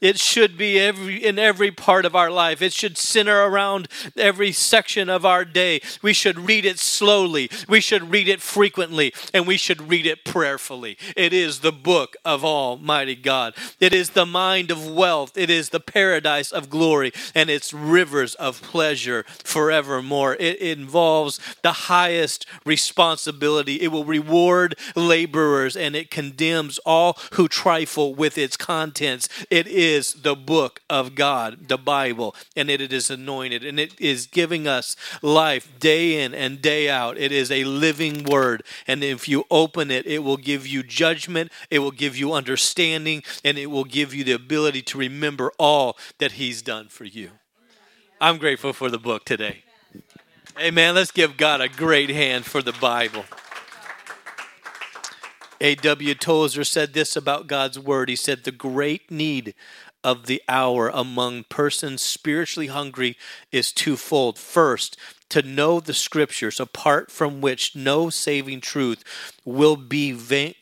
It 0.00 0.18
should 0.18 0.58
be 0.58 0.78
every 0.78 1.24
in 1.24 1.38
every 1.38 1.70
part 1.70 2.04
of 2.04 2.14
our 2.14 2.30
life. 2.30 2.60
It 2.60 2.72
should 2.72 2.98
center 2.98 3.44
around 3.44 3.88
every 4.16 4.52
section 4.52 5.08
of 5.08 5.24
our 5.24 5.44
day. 5.44 5.80
We 6.02 6.12
should 6.12 6.38
read 6.38 6.64
it 6.64 6.78
slowly. 6.78 7.50
We 7.68 7.80
should 7.80 8.10
read 8.10 8.28
it 8.28 8.42
frequently, 8.42 9.14
and 9.32 9.46
we 9.46 9.56
should 9.56 9.88
read 9.88 10.06
it 10.06 10.24
prayerfully. 10.24 10.98
It 11.16 11.32
is 11.32 11.60
the 11.60 11.72
book 11.72 12.16
of 12.24 12.44
Almighty 12.44 13.14
God. 13.14 13.54
It 13.80 13.94
is 13.94 14.10
the 14.10 14.26
mind 14.26 14.70
of 14.70 14.86
wealth. 14.86 15.36
It 15.36 15.48
is 15.48 15.70
the 15.70 15.80
paradise 15.80 16.52
of 16.52 16.68
glory, 16.68 17.12
and 17.34 17.48
it's 17.48 17.72
rivers 17.72 18.34
of 18.34 18.60
pleasure 18.62 19.24
forevermore. 19.44 20.36
It 20.38 20.58
involves 20.58 21.40
the 21.62 21.72
highest 21.72 22.46
responsibility. 22.64 23.80
It 23.80 23.88
will 23.88 24.04
reward 24.04 24.78
laborers, 24.94 25.76
and 25.76 25.96
it 25.96 26.10
condemns 26.10 26.78
all 26.84 27.18
who 27.32 27.48
trifle 27.48 28.14
with 28.14 28.36
its 28.36 28.56
contents. 28.56 29.28
It 29.50 29.66
is 29.76 30.14
the 30.14 30.34
book 30.34 30.80
of 30.88 31.14
God, 31.14 31.68
the 31.68 31.76
Bible, 31.76 32.34
and 32.56 32.70
it 32.70 32.80
is 32.92 33.10
anointed, 33.10 33.62
and 33.62 33.78
it 33.78 34.00
is 34.00 34.26
giving 34.26 34.66
us 34.66 34.96
life 35.20 35.78
day 35.78 36.24
in 36.24 36.34
and 36.34 36.62
day 36.62 36.88
out. 36.88 37.18
It 37.18 37.30
is 37.30 37.50
a 37.50 37.64
living 37.64 38.24
word, 38.24 38.62
and 38.86 39.04
if 39.04 39.28
you 39.28 39.44
open 39.50 39.90
it, 39.90 40.06
it 40.06 40.20
will 40.20 40.38
give 40.38 40.66
you 40.66 40.82
judgment, 40.82 41.52
it 41.70 41.80
will 41.80 41.90
give 41.90 42.16
you 42.16 42.32
understanding, 42.32 43.22
and 43.44 43.58
it 43.58 43.66
will 43.66 43.84
give 43.84 44.14
you 44.14 44.24
the 44.24 44.32
ability 44.32 44.80
to 44.82 44.98
remember 44.98 45.52
all 45.58 45.98
that 46.18 46.32
He's 46.32 46.62
done 46.62 46.88
for 46.88 47.04
you. 47.04 47.32
I'm 48.18 48.38
grateful 48.38 48.72
for 48.72 48.88
the 48.88 48.98
book 48.98 49.26
today. 49.26 49.62
Amen. 50.58 50.94
Let's 50.94 51.10
give 51.10 51.36
God 51.36 51.60
a 51.60 51.68
great 51.68 52.08
hand 52.08 52.46
for 52.46 52.62
the 52.62 52.72
Bible. 52.72 53.26
A.W. 55.60 56.14
Tozer 56.14 56.64
said 56.64 56.92
this 56.92 57.16
about 57.16 57.46
God's 57.46 57.78
Word. 57.78 58.08
He 58.08 58.16
said, 58.16 58.44
The 58.44 58.52
great 58.52 59.10
need 59.10 59.54
of 60.04 60.26
the 60.26 60.42
hour 60.48 60.88
among 60.88 61.44
persons 61.44 62.02
spiritually 62.02 62.68
hungry 62.68 63.16
is 63.50 63.72
twofold. 63.72 64.38
First, 64.38 64.96
to 65.30 65.42
know 65.42 65.80
the 65.80 65.94
Scriptures, 65.94 66.60
apart 66.60 67.10
from 67.10 67.40
which 67.40 67.74
no 67.74 68.10
saving 68.10 68.60
truth 68.60 69.02
will 69.44 69.76
be 69.76 70.12
vain, 70.12 70.54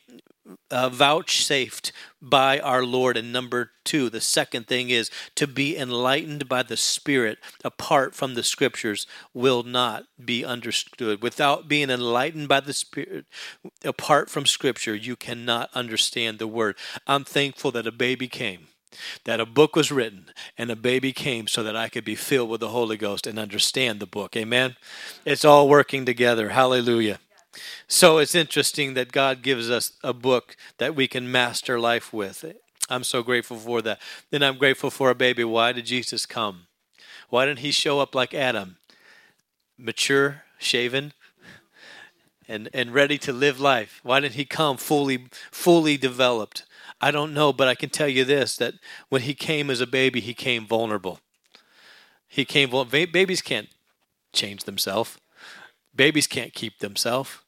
uh, 0.69 0.89
vouchsafed 0.89 1.91
by 2.21 2.59
our 2.59 2.83
Lord. 2.83 3.17
And 3.17 3.31
number 3.31 3.71
two, 3.83 4.09
the 4.09 4.21
second 4.21 4.67
thing 4.67 4.89
is 4.89 5.09
to 5.35 5.47
be 5.47 5.77
enlightened 5.77 6.47
by 6.47 6.63
the 6.63 6.77
Spirit 6.77 7.39
apart 7.63 8.15
from 8.15 8.33
the 8.33 8.43
Scriptures 8.43 9.07
will 9.33 9.63
not 9.63 10.05
be 10.23 10.45
understood. 10.45 11.21
Without 11.21 11.67
being 11.67 11.89
enlightened 11.89 12.47
by 12.47 12.59
the 12.59 12.73
Spirit 12.73 13.25
apart 13.83 14.29
from 14.29 14.45
Scripture, 14.45 14.95
you 14.95 15.15
cannot 15.15 15.69
understand 15.73 16.39
the 16.39 16.47
Word. 16.47 16.75
I'm 17.07 17.23
thankful 17.23 17.71
that 17.71 17.87
a 17.87 17.91
baby 17.91 18.27
came. 18.27 18.67
That 19.25 19.41
a 19.41 19.45
book 19.45 19.75
was 19.75 19.91
written 19.91 20.27
and 20.57 20.71
a 20.71 20.75
baby 20.75 21.11
came 21.11 21.47
so 21.47 21.63
that 21.63 21.75
I 21.75 21.89
could 21.89 22.05
be 22.05 22.15
filled 22.15 22.49
with 22.49 22.61
the 22.61 22.69
Holy 22.69 22.95
Ghost 22.95 23.27
and 23.27 23.37
understand 23.37 23.99
the 23.99 24.05
book. 24.05 24.37
Amen. 24.37 24.77
It's 25.25 25.43
all 25.43 25.67
working 25.67 26.05
together. 26.05 26.49
Hallelujah. 26.49 27.19
So 27.87 28.17
it's 28.17 28.35
interesting 28.35 28.93
that 28.95 29.11
God 29.11 29.41
gives 29.41 29.69
us 29.69 29.93
a 30.03 30.13
book 30.13 30.55
that 30.77 30.95
we 30.95 31.07
can 31.07 31.31
master 31.31 31.79
life 31.79 32.11
with. 32.13 32.45
I'm 32.89 33.03
so 33.03 33.23
grateful 33.23 33.57
for 33.57 33.81
that. 33.81 33.99
Then 34.29 34.43
I'm 34.43 34.57
grateful 34.57 34.89
for 34.89 35.09
a 35.09 35.15
baby. 35.15 35.43
Why 35.43 35.71
did 35.71 35.85
Jesus 35.85 36.25
come? 36.25 36.67
Why 37.29 37.45
didn't 37.45 37.59
he 37.59 37.71
show 37.71 37.99
up 37.99 38.13
like 38.13 38.33
Adam? 38.33 38.77
Mature, 39.77 40.43
shaven, 40.59 41.13
and, 42.47 42.69
and 42.73 42.93
ready 42.93 43.17
to 43.19 43.33
live 43.33 43.59
life. 43.59 43.99
Why 44.03 44.19
didn't 44.19 44.35
he 44.35 44.45
come 44.45 44.77
fully 44.77 45.27
fully 45.51 45.97
developed? 45.97 46.65
I 47.01 47.11
don't 47.11 47.33
know, 47.33 47.51
but 47.51 47.67
I 47.67 47.75
can 47.75 47.89
tell 47.89 48.07
you 48.07 48.23
this 48.23 48.55
that 48.57 48.75
when 49.09 49.23
he 49.23 49.33
came 49.33 49.69
as 49.69 49.81
a 49.81 49.87
baby, 49.87 50.21
he 50.21 50.33
came 50.33 50.65
vulnerable. 50.65 51.19
He 52.27 52.45
came 52.45 52.69
babies 52.89 53.41
can't 53.41 53.69
change 54.31 54.65
themselves. 54.65 55.17
Babies 55.95 56.27
can't 56.27 56.53
keep 56.53 56.79
themselves 56.79 57.39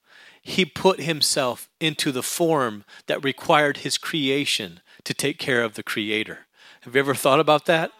he 0.48 0.64
put 0.64 1.02
himself 1.02 1.70
into 1.82 2.10
the 2.10 2.24
form 2.24 2.86
that 3.08 3.22
required 3.22 3.78
his 3.78 3.98
creation 3.98 4.80
to 5.04 5.14
take 5.14 5.38
care 5.38 5.62
of 5.62 5.74
the 5.74 5.84
creator. 5.84 6.48
Have 6.82 6.96
you 6.96 7.00
ever 7.00 7.14
thought 7.14 7.42
about 7.42 7.66
that? 7.66 7.92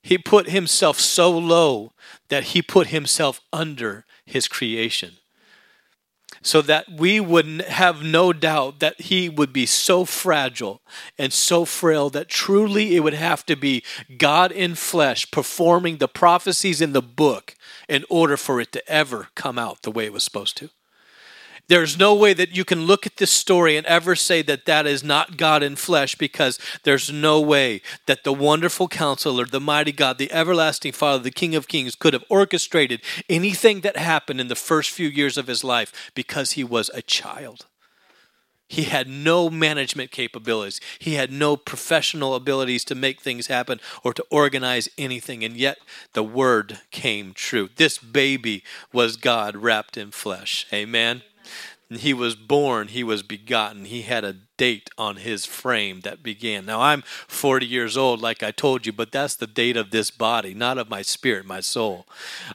He 0.00 0.16
put 0.16 0.48
himself 0.48 0.98
so 0.98 1.30
low 1.30 1.92
that 2.30 2.44
he 2.44 2.62
put 2.62 2.86
himself 2.86 3.42
under 3.52 4.06
his 4.24 4.48
creation. 4.48 5.18
So 6.40 6.62
that 6.62 6.90
we 6.90 7.20
would 7.20 7.60
have 7.62 8.02
no 8.02 8.32
doubt 8.32 8.80
that 8.80 8.98
he 9.02 9.28
would 9.28 9.52
be 9.52 9.66
so 9.66 10.06
fragile 10.06 10.80
and 11.18 11.30
so 11.30 11.66
frail 11.66 12.08
that 12.10 12.30
truly 12.30 12.96
it 12.96 13.00
would 13.00 13.14
have 13.14 13.44
to 13.46 13.56
be 13.56 13.82
God 14.16 14.50
in 14.50 14.76
flesh 14.76 15.30
performing 15.30 15.98
the 15.98 16.08
prophecies 16.08 16.80
in 16.80 16.94
the 16.94 17.02
book 17.02 17.54
in 17.86 18.06
order 18.08 18.38
for 18.38 18.62
it 18.62 18.72
to 18.72 18.88
ever 18.90 19.28
come 19.34 19.58
out 19.58 19.82
the 19.82 19.90
way 19.90 20.06
it 20.06 20.12
was 20.14 20.24
supposed 20.24 20.56
to. 20.56 20.70
There's 21.68 21.98
no 21.98 22.14
way 22.14 22.32
that 22.32 22.54
you 22.54 22.64
can 22.64 22.86
look 22.86 23.06
at 23.06 23.16
this 23.16 23.32
story 23.32 23.76
and 23.76 23.84
ever 23.86 24.14
say 24.14 24.40
that 24.42 24.66
that 24.66 24.86
is 24.86 25.02
not 25.02 25.36
God 25.36 25.64
in 25.64 25.74
flesh 25.74 26.14
because 26.14 26.60
there's 26.84 27.12
no 27.12 27.40
way 27.40 27.82
that 28.06 28.22
the 28.22 28.32
wonderful 28.32 28.86
counselor, 28.86 29.44
the 29.44 29.60
mighty 29.60 29.90
God, 29.90 30.18
the 30.18 30.32
everlasting 30.32 30.92
Father, 30.92 31.24
the 31.24 31.30
King 31.32 31.56
of 31.56 31.66
Kings 31.66 31.96
could 31.96 32.12
have 32.12 32.24
orchestrated 32.28 33.00
anything 33.28 33.80
that 33.80 33.96
happened 33.96 34.40
in 34.40 34.46
the 34.46 34.54
first 34.54 34.90
few 34.90 35.08
years 35.08 35.36
of 35.36 35.48
his 35.48 35.64
life 35.64 36.12
because 36.14 36.52
he 36.52 36.62
was 36.62 36.88
a 36.94 37.02
child. 37.02 37.66
He 38.68 38.84
had 38.84 39.08
no 39.08 39.48
management 39.48 40.10
capabilities. 40.10 40.80
He 40.98 41.14
had 41.14 41.30
no 41.30 41.56
professional 41.56 42.34
abilities 42.34 42.84
to 42.86 42.94
make 42.96 43.20
things 43.20 43.46
happen 43.46 43.80
or 44.02 44.12
to 44.14 44.24
organize 44.30 44.88
anything. 44.98 45.44
And 45.44 45.56
yet 45.56 45.78
the 46.14 46.24
word 46.24 46.80
came 46.90 47.32
true. 47.32 47.70
This 47.76 47.98
baby 47.98 48.64
was 48.92 49.16
God 49.16 49.56
wrapped 49.56 49.96
in 49.96 50.10
flesh. 50.10 50.66
Amen. 50.72 51.22
He 51.88 52.12
was 52.12 52.34
born, 52.34 52.88
he 52.88 53.04
was 53.04 53.22
begotten, 53.22 53.84
he 53.84 54.02
had 54.02 54.24
a 54.24 54.36
date 54.56 54.90
on 54.96 55.16
his 55.16 55.44
frame 55.44 56.00
that 56.00 56.22
began. 56.22 56.66
Now, 56.66 56.80
I'm 56.80 57.02
40 57.02 57.66
years 57.66 57.96
old, 57.96 58.20
like 58.20 58.42
I 58.42 58.50
told 58.50 58.86
you, 58.86 58.92
but 58.92 59.12
that's 59.12 59.34
the 59.34 59.46
date 59.46 59.76
of 59.76 59.90
this 59.90 60.10
body, 60.10 60.54
not 60.54 60.78
of 60.78 60.88
my 60.88 61.02
spirit, 61.02 61.46
my 61.46 61.60
soul. 61.60 62.06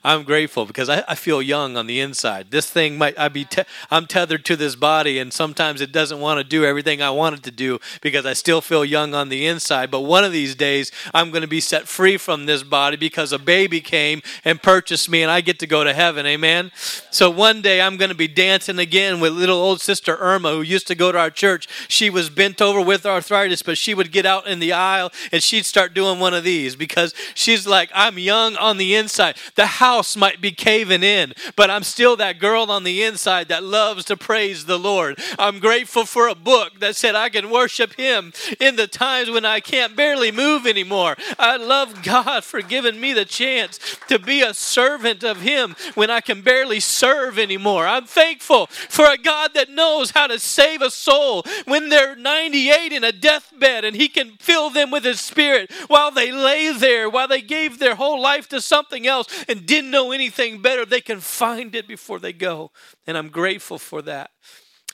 I'm 0.04 0.24
grateful 0.24 0.66
because 0.66 0.90
I, 0.90 1.04
I 1.08 1.16
feel 1.16 1.42
young 1.42 1.78
on 1.78 1.88
the 1.88 2.00
inside. 2.00 2.52
This 2.52 2.70
thing 2.70 2.98
might, 2.98 3.18
I 3.18 3.30
be, 3.30 3.46
te- 3.46 3.64
I'm 3.90 4.08
tethered 4.08 4.46
to 4.46 4.56
this 4.56 4.76
body, 4.76 5.20
and 5.20 5.32
sometimes 5.32 5.82
it 5.82 5.92
doesn't 5.92 6.20
want 6.20 6.40
to 6.40 6.44
do 6.44 6.66
everything 6.66 7.02
I 7.02 7.12
want 7.12 7.38
it 7.38 7.44
to 7.44 7.52
do 7.52 7.80
because 8.02 8.26
I 8.26 8.34
still 8.34 8.62
feel 8.62 8.84
young 8.84 9.14
on 9.14 9.30
the 9.30 9.46
inside. 9.46 9.92
But 9.92 10.02
one 10.02 10.24
of 10.24 10.32
these 10.32 10.56
days, 10.56 10.92
I'm 11.14 11.32
going 11.32 11.42
to 11.42 11.48
be 11.48 11.62
set 11.62 11.88
free 11.88 12.18
from 12.18 12.46
this 12.46 12.64
body 12.64 12.98
because 12.98 13.32
a 13.32 13.40
baby 13.40 13.82
came 13.82 14.22
and 14.44 14.62
purchased 14.62 15.10
me, 15.10 15.22
and 15.22 15.32
I 15.32 15.42
get 15.42 15.60
to 15.60 15.68
go 15.68 15.84
to 15.84 15.94
heaven. 15.94 16.26
Amen. 16.26 16.72
So 17.12 17.30
one 17.30 17.62
day, 17.62 17.82
I'm 17.82 17.98
going 17.98 18.10
to 18.10 18.16
be 18.16 18.28
dancing 18.28 18.80
again 18.80 19.20
with 19.20 19.34
little 19.34 19.58
old 19.58 19.82
sister 19.82 20.18
Irma, 20.18 20.52
who 20.52 20.62
used 20.62 20.88
to 20.88 20.96
go 20.96 21.12
to 21.12 21.18
our 21.18 21.30
church 21.30 21.68
she 21.92 22.10
was 22.10 22.30
bent 22.30 22.62
over 22.62 22.82
with 22.82 23.06
arthritis, 23.06 23.62
but 23.62 23.78
she 23.78 23.94
would 23.94 24.12
get 24.12 24.26
out 24.26 24.48
in 24.48 24.60
the 24.60 24.74
aisle 24.74 25.12
and 25.32 25.44
she'd 25.44 25.66
start 25.66 25.94
doing 25.94 26.20
one 26.20 26.34
of 26.34 26.44
these 26.44 26.76
because 26.76 27.14
she's 27.34 27.68
like, 27.68 27.92
I'm 27.94 28.18
young 28.18 28.56
on 28.56 28.78
the 28.78 28.96
inside. 28.96 29.36
The 29.56 29.66
house 29.66 30.16
might 30.16 30.42
be 30.42 30.52
caving 30.52 31.04
in, 31.04 31.34
but 31.56 31.70
I'm 31.70 31.84
still 31.84 32.16
that 32.18 32.40
girl 32.40 32.72
on 32.72 32.84
the 32.84 33.04
inside 33.04 33.50
that 33.50 33.64
loves 33.64 34.06
to 34.06 34.18
praise 34.18 34.66
the 34.66 34.80
Lord. 34.80 35.20
I'm 35.38 35.60
grateful 35.60 36.06
for 36.06 36.28
a 36.28 36.36
book 36.36 36.80
that 36.80 36.96
said 36.96 37.16
I 37.16 37.30
can 37.30 37.50
worship 37.50 37.94
Him 37.94 38.32
in 38.60 38.76
the 38.76 38.88
times 38.88 39.30
when 39.30 39.46
I 39.46 39.60
can't 39.60 39.96
barely 39.96 40.32
move 40.32 40.66
anymore. 40.66 41.18
I 41.38 41.58
love 41.58 42.04
God 42.04 42.44
for 42.44 42.62
giving 42.62 43.00
me 43.00 43.14
the 43.14 43.26
chance 43.26 43.80
to 44.08 44.18
be 44.18 44.42
a 44.42 44.54
servant 44.54 45.24
of 45.24 45.42
Him 45.42 45.76
when 45.96 46.10
I 46.10 46.22
can 46.22 46.42
barely 46.42 46.80
serve 46.80 47.38
anymore. 47.38 47.86
I'm 47.86 48.06
thankful 48.06 48.68
for 48.68 49.06
a 49.06 49.18
God 49.18 49.54
that 49.56 49.70
knows 49.70 50.12
how 50.12 50.28
to 50.28 50.40
save 50.40 50.82
a 50.82 50.92
soul 50.92 51.44
when 51.66 51.81
when 51.82 51.90
they're 51.90 52.16
98 52.16 52.92
in 52.92 53.04
a 53.04 53.12
deathbed 53.12 53.84
and 53.84 53.96
He 53.96 54.08
can 54.08 54.38
fill 54.40 54.70
them 54.70 54.92
with 54.92 55.04
His 55.04 55.20
Spirit 55.20 55.72
while 55.88 56.12
they 56.12 56.32
lay 56.32 56.72
there, 56.72 57.10
while 57.10 57.28
they 57.28 57.42
gave 57.42 57.80
their 57.80 57.96
whole 57.96 58.22
life 58.22 58.48
to 58.50 58.62
something 58.62 59.08
else 59.08 59.28
and 59.48 59.66
didn't 59.66 59.92
know 59.92 60.12
anything 60.12 60.62
better, 60.62 60.86
they 60.86 61.02
can 61.02 61.20
find 61.20 61.74
it 61.76 61.88
before 61.88 62.20
they 62.20 62.34
go. 62.34 62.72
And 63.08 63.18
I'm 63.18 63.30
grateful 63.30 63.80
for 63.80 64.02
that. 64.04 64.32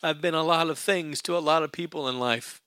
I've 0.02 0.22
been 0.22 0.36
a 0.36 0.44
lot 0.44 0.70
of 0.70 0.80
things 0.80 1.22
to 1.24 1.38
a 1.38 1.40
lot 1.40 1.64
of 1.64 1.72
people 1.72 2.08
in 2.08 2.20
life. 2.20 2.62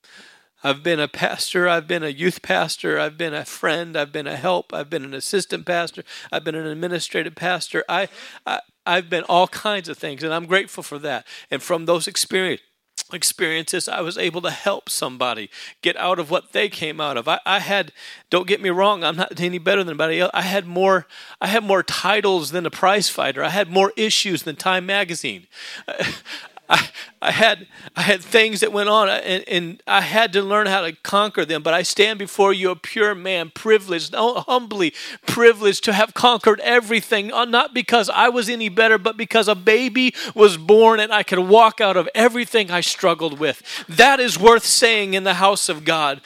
I've 0.62 0.82
been 0.82 1.00
a 1.00 1.08
pastor, 1.08 1.66
I've 1.66 1.88
been 1.88 2.02
a 2.02 2.08
youth 2.08 2.42
pastor, 2.42 3.00
I've 3.00 3.16
been 3.16 3.32
a 3.32 3.46
friend, 3.46 3.96
I've 3.96 4.12
been 4.12 4.26
a 4.26 4.36
help, 4.36 4.74
I've 4.74 4.90
been 4.90 5.04
an 5.04 5.14
assistant 5.14 5.64
pastor, 5.64 6.02
I've 6.30 6.44
been 6.44 6.54
an 6.54 6.66
administrative 6.66 7.34
pastor. 7.34 7.82
I, 7.88 8.08
I 8.46 8.60
I've 8.84 9.08
been 9.08 9.24
all 9.24 9.46
kinds 9.46 9.88
of 9.88 9.96
things, 9.98 10.22
and 10.22 10.34
I'm 10.34 10.46
grateful 10.46 10.82
for 10.82 10.98
that. 10.98 11.26
And 11.50 11.62
from 11.62 11.86
those 11.86 12.08
experiences, 12.08 12.66
experiences, 13.14 13.88
I 13.88 14.00
was 14.00 14.18
able 14.18 14.40
to 14.42 14.50
help 14.50 14.88
somebody 14.88 15.50
get 15.82 15.96
out 15.96 16.18
of 16.18 16.30
what 16.30 16.52
they 16.52 16.68
came 16.68 17.00
out 17.00 17.16
of. 17.16 17.28
I, 17.28 17.40
I, 17.44 17.60
had, 17.60 17.92
don't 18.28 18.46
get 18.46 18.60
me 18.60 18.70
wrong, 18.70 19.04
I'm 19.04 19.16
not 19.16 19.40
any 19.40 19.58
better 19.58 19.82
than 19.82 19.90
anybody 19.90 20.20
else. 20.20 20.30
I 20.34 20.42
had 20.42 20.66
more, 20.66 21.06
I 21.40 21.46
had 21.46 21.64
more 21.64 21.82
titles 21.82 22.50
than 22.50 22.66
a 22.66 22.70
prize 22.70 23.08
fighter. 23.08 23.42
I 23.42 23.50
had 23.50 23.70
more 23.70 23.92
issues 23.96 24.42
than 24.42 24.56
Time 24.56 24.86
Magazine. 24.86 25.46
I, 26.70 26.88
I 27.20 27.30
had 27.32 27.66
I 27.96 28.02
had 28.02 28.22
things 28.22 28.60
that 28.60 28.72
went 28.72 28.88
on 28.88 29.08
and, 29.08 29.44
and 29.48 29.82
I 29.86 30.00
had 30.00 30.32
to 30.34 30.42
learn 30.42 30.68
how 30.68 30.82
to 30.82 30.92
conquer 30.92 31.44
them. 31.44 31.62
But 31.62 31.74
I 31.74 31.82
stand 31.82 32.18
before 32.18 32.52
you 32.52 32.70
a 32.70 32.76
pure 32.76 33.14
man, 33.14 33.50
privileged, 33.52 34.14
humbly 34.14 34.94
privileged 35.26 35.84
to 35.84 35.92
have 35.92 36.14
conquered 36.14 36.60
everything, 36.60 37.32
uh, 37.32 37.44
not 37.44 37.74
because 37.74 38.08
I 38.08 38.28
was 38.28 38.48
any 38.48 38.68
better, 38.68 38.98
but 38.98 39.16
because 39.16 39.48
a 39.48 39.56
baby 39.56 40.14
was 40.34 40.56
born 40.56 41.00
and 41.00 41.12
I 41.12 41.24
could 41.24 41.40
walk 41.40 41.80
out 41.80 41.96
of 41.96 42.08
everything 42.14 42.70
I 42.70 42.80
struggled 42.80 43.40
with. 43.40 43.62
That 43.88 44.20
is 44.20 44.38
worth 44.38 44.64
saying 44.64 45.14
in 45.14 45.24
the 45.24 45.34
house 45.34 45.68
of 45.68 45.84
God. 45.84 46.20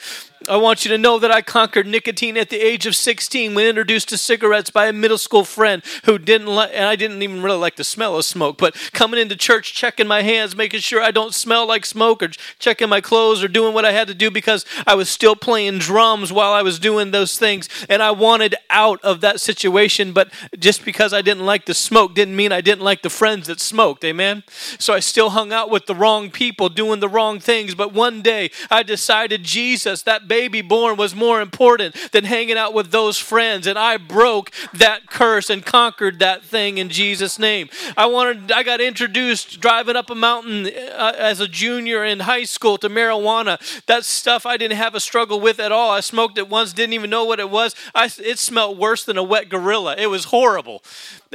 I 0.47 0.57
want 0.57 0.85
you 0.85 0.91
to 0.91 0.97
know 0.97 1.17
that 1.19 1.31
I 1.31 1.41
conquered 1.41 1.87
nicotine 1.87 2.37
at 2.37 2.49
the 2.49 2.59
age 2.59 2.85
of 2.85 2.95
16 2.95 3.55
when 3.55 3.65
introduced 3.65 4.09
to 4.09 4.17
cigarettes 4.17 4.69
by 4.69 4.85
a 4.85 4.93
middle 4.93 5.17
school 5.17 5.43
friend 5.43 5.81
who 6.03 6.19
didn't 6.19 6.47
like, 6.47 6.69
and 6.73 6.85
I 6.85 6.95
didn't 6.95 7.23
even 7.23 7.41
really 7.41 7.57
like 7.57 7.77
the 7.77 7.83
smell 7.83 8.15
of 8.15 8.25
smoke, 8.25 8.57
but 8.59 8.75
coming 8.93 9.19
into 9.19 9.35
church, 9.35 9.73
checking 9.73 10.07
my 10.07 10.21
hands, 10.21 10.55
making 10.55 10.81
sure 10.81 11.01
I 11.01 11.11
don't 11.11 11.33
smell 11.33 11.67
like 11.67 11.85
smoke, 11.85 12.21
or 12.21 12.29
checking 12.59 12.89
my 12.89 13.01
clothes, 13.01 13.43
or 13.43 13.47
doing 13.47 13.73
what 13.73 13.85
I 13.85 13.91
had 13.91 14.07
to 14.07 14.13
do 14.13 14.29
because 14.29 14.65
I 14.85 14.93
was 14.93 15.09
still 15.09 15.35
playing 15.35 15.79
drums 15.79 16.31
while 16.31 16.53
I 16.53 16.61
was 16.61 16.77
doing 16.77 17.09
those 17.09 17.39
things. 17.39 17.67
And 17.89 18.03
I 18.03 18.11
wanted 18.11 18.55
out 18.69 19.03
of 19.03 19.21
that 19.21 19.39
situation, 19.39 20.13
but 20.13 20.31
just 20.59 20.85
because 20.85 21.11
I 21.11 21.21
didn't 21.23 21.45
like 21.45 21.65
the 21.65 21.73
smoke 21.73 22.13
didn't 22.13 22.35
mean 22.35 22.51
I 22.51 22.61
didn't 22.61 22.83
like 22.83 23.01
the 23.01 23.09
friends 23.09 23.47
that 23.47 23.59
smoked. 23.59 24.03
Amen? 24.03 24.43
So 24.77 24.93
I 24.93 24.99
still 24.99 25.31
hung 25.31 25.51
out 25.51 25.71
with 25.71 25.87
the 25.87 25.95
wrong 25.95 26.29
people 26.29 26.69
doing 26.69 26.99
the 26.99 27.09
wrong 27.09 27.39
things, 27.39 27.73
but 27.73 27.93
one 27.93 28.21
day 28.21 28.51
I 28.69 28.83
decided 28.83 29.43
Jesus, 29.43 30.03
that 30.03 30.27
baby 30.35 30.61
born 30.61 30.97
was 30.97 31.15
more 31.15 31.39
important 31.39 31.95
than 32.11 32.25
hanging 32.25 32.57
out 32.57 32.73
with 32.73 32.91
those 32.91 33.17
friends. 33.17 33.65
And 33.67 33.79
I 33.79 33.95
broke 33.95 34.51
that 34.73 35.07
curse 35.07 35.49
and 35.49 35.65
conquered 35.65 36.19
that 36.19 36.43
thing 36.43 36.77
in 36.77 36.89
Jesus' 36.89 37.39
name. 37.39 37.69
I 37.95 38.07
wanted, 38.07 38.51
I 38.51 38.63
got 38.63 38.81
introduced 38.81 39.61
driving 39.61 39.95
up 39.95 40.09
a 40.09 40.15
mountain 40.15 40.65
uh, 40.65 41.13
as 41.17 41.39
a 41.39 41.47
junior 41.47 42.03
in 42.03 42.19
high 42.19 42.43
school 42.43 42.77
to 42.79 42.89
marijuana. 42.89 43.55
That 43.85 44.03
stuff 44.03 44.45
I 44.45 44.57
didn't 44.57 44.75
have 44.75 44.93
a 44.93 44.99
struggle 44.99 45.39
with 45.39 45.57
at 45.57 45.71
all. 45.71 45.91
I 45.91 46.01
smoked 46.01 46.37
it 46.37 46.49
once, 46.49 46.73
didn't 46.73 46.91
even 46.91 47.09
know 47.09 47.23
what 47.23 47.39
it 47.39 47.49
was. 47.49 47.73
I, 47.93 48.11
it 48.19 48.37
smelled 48.37 48.77
worse 48.77 49.05
than 49.05 49.17
a 49.17 49.23
wet 49.23 49.47
gorilla. 49.47 49.95
It 49.97 50.07
was 50.07 50.25
horrible 50.25 50.83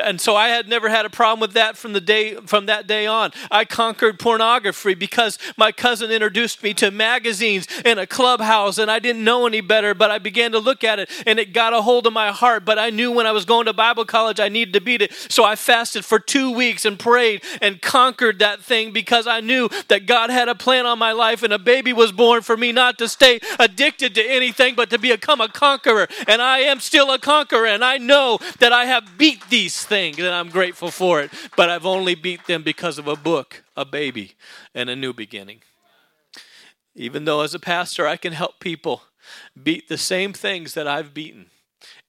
and 0.02 0.20
so 0.20 0.34
I 0.36 0.48
had 0.48 0.68
never 0.68 0.88
had 0.88 1.06
a 1.06 1.10
problem 1.10 1.40
with 1.40 1.52
that 1.52 1.76
from 1.76 1.92
the 1.92 2.00
day 2.00 2.34
from 2.46 2.66
that 2.66 2.86
day 2.86 3.06
on. 3.06 3.32
I 3.50 3.64
conquered 3.64 4.18
pornography 4.18 4.94
because 4.94 5.38
my 5.56 5.72
cousin 5.72 6.10
introduced 6.10 6.62
me 6.62 6.74
to 6.74 6.90
magazines 6.90 7.66
in 7.84 7.98
a 7.98 8.06
clubhouse 8.06 8.78
and 8.80 8.90
I 8.90 8.98
didn't 8.98 9.24
know 9.24 9.46
any 9.46 9.60
better, 9.60 9.94
but 9.94 10.10
I 10.10 10.18
began 10.18 10.52
to 10.52 10.58
look 10.58 10.84
at 10.84 10.98
it 10.98 11.10
and 11.26 11.38
it 11.38 11.52
got 11.52 11.72
a 11.72 11.82
hold 11.82 12.06
of 12.06 12.12
my 12.12 12.32
heart. 12.32 12.64
But 12.64 12.78
I 12.78 12.90
knew 12.90 13.12
when 13.12 13.26
I 13.26 13.32
was 13.32 13.44
going 13.44 13.66
to 13.66 13.72
Bible 13.72 14.04
college 14.04 14.40
I 14.40 14.48
needed 14.48 14.74
to 14.74 14.80
beat 14.80 15.02
it. 15.02 15.12
So 15.28 15.44
I 15.44 15.56
fasted 15.56 16.04
for 16.04 16.18
two 16.18 16.50
weeks 16.50 16.84
and 16.84 16.98
prayed 16.98 17.42
and 17.60 17.80
conquered 17.80 18.38
that 18.40 18.60
thing 18.62 18.92
because 18.92 19.26
I 19.26 19.40
knew 19.40 19.68
that 19.88 20.06
God 20.06 20.30
had 20.30 20.48
a 20.48 20.54
plan 20.54 20.86
on 20.86 20.98
my 20.98 21.12
life 21.12 21.42
and 21.42 21.52
a 21.52 21.58
baby 21.58 21.92
was 21.92 22.12
born 22.12 22.42
for 22.42 22.56
me 22.56 22.72
not 22.72 22.98
to 22.98 23.08
stay 23.08 23.40
addicted 23.58 24.14
to 24.14 24.24
anything 24.24 24.74
but 24.74 24.90
to 24.90 24.98
become 24.98 25.40
a 25.40 25.48
conqueror. 25.48 26.08
And 26.26 26.42
I 26.42 26.60
am 26.60 26.80
still 26.80 27.12
a 27.12 27.18
conqueror 27.18 27.66
and 27.66 27.84
I 27.84 27.98
know 27.98 28.38
that 28.58 28.72
I 28.72 28.86
have 28.86 29.18
beat 29.18 29.48
these 29.48 29.84
things 29.84 30.18
and 30.18 30.28
I'm 30.28 30.48
grateful 30.48 30.90
for 30.90 31.20
it. 31.20 31.30
But 31.56 31.70
I've 31.70 31.86
only 31.86 32.14
beat 32.14 32.46
them 32.46 32.62
because 32.62 32.98
of 32.98 33.06
a 33.06 33.16
book, 33.16 33.62
a 33.76 33.84
baby, 33.84 34.34
and 34.74 34.88
a 34.90 34.96
new 34.96 35.12
beginning. 35.12 35.62
Even 36.94 37.24
though 37.24 37.42
as 37.42 37.54
a 37.54 37.58
pastor 37.58 38.06
I 38.06 38.16
can 38.16 38.32
help 38.32 38.60
people 38.60 39.02
beat 39.60 39.88
the 39.88 39.98
same 39.98 40.32
things 40.32 40.74
that 40.74 40.88
I've 40.88 41.14
beaten. 41.14 41.46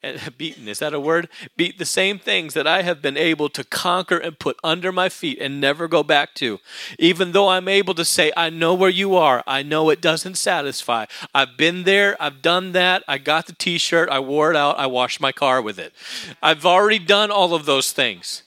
Eh, 0.04 0.18
beaten 0.38 0.68
is 0.68 0.80
that 0.80 0.94
a 0.94 1.00
word? 1.00 1.30
Beat 1.56 1.78
the 1.78 1.86
same 1.86 2.20
things 2.20 2.54
that 2.54 2.68
i 2.68 2.82
have 2.82 3.02
been 3.02 3.18
able 3.18 3.50
to 3.50 3.64
conquer 3.64 4.18
and 4.18 4.40
put 4.40 4.58
under 4.64 4.92
my 4.92 5.10
feet 5.10 5.38
and 5.40 5.62
never 5.62 5.88
go 5.88 6.04
back 6.04 6.34
to. 6.36 6.60
Even 7.00 7.32
though 7.32 7.50
i'm 7.50 7.68
able 7.68 7.94
to 7.94 8.06
say 8.06 8.32
i 8.36 8.50
know 8.50 8.74
where 8.74 8.90
you 8.90 9.16
are. 9.16 9.44
I 9.48 9.64
know 9.64 9.90
it 9.90 10.02
doesn't 10.02 10.36
satisfy. 10.36 11.06
I've 11.34 11.58
been 11.58 11.84
there. 11.84 12.22
I've 12.22 12.42
done 12.42 12.72
that. 12.74 13.04
I 13.08 13.18
got 13.18 13.48
the 13.48 13.54
t-shirt. 13.54 14.10
I 14.10 14.20
wore 14.20 14.52
it 14.52 14.58
out. 14.58 14.80
I 14.80 14.88
washed 14.88 15.22
my 15.22 15.32
car 15.32 15.62
with 15.62 15.80
it. 15.80 15.94
I've 16.42 16.66
already 16.66 17.00
done 17.00 17.32
all 17.32 17.54
of 17.54 17.66
those 17.66 17.92
things 17.92 18.44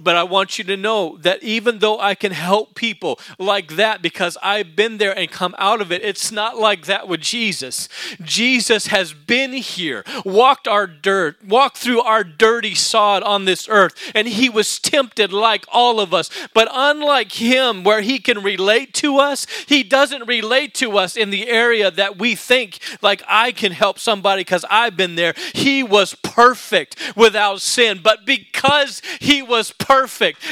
but 0.00 0.16
I 0.16 0.22
want 0.22 0.58
you 0.58 0.64
to 0.64 0.76
know 0.76 1.16
that 1.18 1.42
even 1.42 1.78
though 1.78 1.98
I 1.98 2.14
can 2.14 2.32
help 2.32 2.74
people 2.74 3.18
like 3.38 3.76
that 3.76 4.02
because 4.02 4.36
I've 4.42 4.76
been 4.76 4.98
there 4.98 5.16
and 5.16 5.30
come 5.30 5.54
out 5.58 5.80
of 5.80 5.90
it, 5.92 6.04
it's 6.04 6.30
not 6.30 6.58
like 6.58 6.86
that 6.86 7.08
with 7.08 7.20
Jesus. 7.20 7.88
Jesus 8.22 8.88
has 8.88 9.12
been 9.12 9.52
here, 9.52 10.04
walked 10.24 10.68
our 10.68 10.86
dirt, 10.86 11.42
walked 11.44 11.76
through 11.76 12.00
our 12.02 12.24
dirty 12.24 12.74
sod 12.74 13.22
on 13.22 13.44
this 13.44 13.68
earth, 13.68 13.94
and 14.14 14.28
he 14.28 14.48
was 14.48 14.78
tempted 14.78 15.32
like 15.32 15.64
all 15.72 16.00
of 16.00 16.12
us. 16.12 16.30
But 16.54 16.68
unlike 16.72 17.32
him, 17.32 17.84
where 17.84 18.00
he 18.00 18.18
can 18.18 18.42
relate 18.42 18.94
to 18.94 19.18
us, 19.18 19.46
he 19.66 19.82
doesn't 19.82 20.26
relate 20.26 20.74
to 20.74 20.98
us 20.98 21.16
in 21.16 21.30
the 21.30 21.48
area 21.48 21.90
that 21.90 22.18
we 22.18 22.34
think 22.34 22.78
like 23.02 23.22
I 23.28 23.52
can 23.52 23.72
help 23.72 23.98
somebody 23.98 24.40
because 24.40 24.64
I've 24.70 24.96
been 24.96 25.14
there. 25.14 25.34
He 25.54 25.82
was 25.82 26.14
perfect 26.14 26.96
without 27.16 27.60
sin, 27.60 28.00
but 28.02 28.26
because 28.26 29.02
he 29.20 29.42
was 29.42 29.72
perfect. 29.72 29.85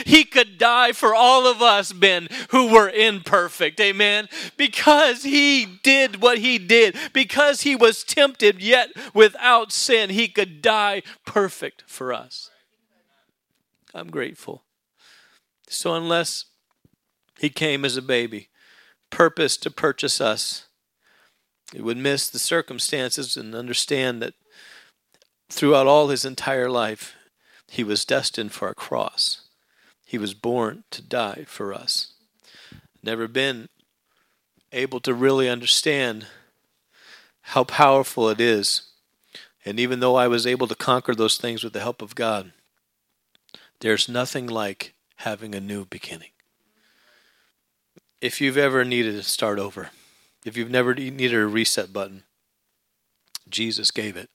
He 0.07 0.25
could 0.25 0.59
die 0.59 0.93
for 0.93 1.15
all 1.15 1.47
of 1.47 1.63
us, 1.63 1.93
Ben, 1.93 2.29
who 2.51 2.73
were 2.73 2.89
imperfect. 2.89 3.81
Amen. 3.81 4.29
Because 4.57 5.23
he 5.23 5.67
did 5.83 6.23
what 6.23 6.39
he 6.39 6.59
did, 6.59 6.97
because 7.13 7.63
he 7.63 7.77
was 7.77 8.05
tempted 8.05 8.61
yet 8.61 8.91
without 9.13 9.73
sin, 9.73 10.11
he 10.11 10.29
could 10.29 10.63
die 10.63 11.03
perfect 11.25 11.85
for 11.87 12.13
us. 12.13 12.51
I'm 13.95 14.11
grateful. 14.11 14.65
So, 15.69 15.95
unless 15.95 16.47
he 17.39 17.49
came 17.49 17.85
as 17.85 17.97
a 17.97 18.03
baby, 18.03 18.49
purpose 19.11 19.57
to 19.59 19.71
purchase 19.71 20.21
us, 20.21 20.67
he 21.73 21.81
would 21.81 21.97
miss 21.97 22.29
the 22.29 22.39
circumstances 22.39 23.37
and 23.37 23.55
understand 23.55 24.21
that 24.23 24.35
throughout 25.49 25.87
all 25.87 26.09
his 26.09 26.25
entire 26.25 26.71
life, 26.71 27.14
he 27.75 27.83
was 27.83 28.05
destined 28.05 28.53
for 28.53 28.69
a 28.69 28.75
cross. 28.75 29.41
He 30.07 30.17
was 30.17 30.33
born 30.33 30.85
to 30.93 31.03
die 31.03 31.45
for 31.49 31.75
us. 31.75 32.13
Never 33.03 33.27
been 33.27 33.69
able 34.71 35.01
to 35.01 35.13
really 35.13 35.49
understand 35.49 36.29
how 37.41 37.65
powerful 37.65 38.29
it 38.29 38.41
is. 38.41 38.83
And 39.65 39.81
even 39.81 39.99
though 39.99 40.15
I 40.15 40.29
was 40.29 40.47
able 40.47 40.69
to 40.69 40.77
conquer 40.77 41.17
those 41.17 41.37
things 41.37 41.65
with 41.65 41.73
the 41.73 41.81
help 41.81 42.01
of 42.01 42.15
God, 42.15 42.53
there's 43.81 44.09
nothing 44.09 44.47
like 44.47 44.95
having 45.17 45.53
a 45.53 45.61
new 45.61 45.85
beginning. 45.85 46.31
If 48.21 48.41
you've 48.41 48.57
ever 48.57 48.85
needed 48.85 49.17
to 49.17 49.25
start 49.25 49.59
over, 49.59 49.91
if 50.45 50.57
you've 50.57 50.71
never 50.71 50.95
needed 50.95 51.35
a 51.35 51.47
reset 51.47 51.93
button, 51.93 52.23
Jesus 53.49 53.91
gave 53.91 54.17
it. 54.17 54.31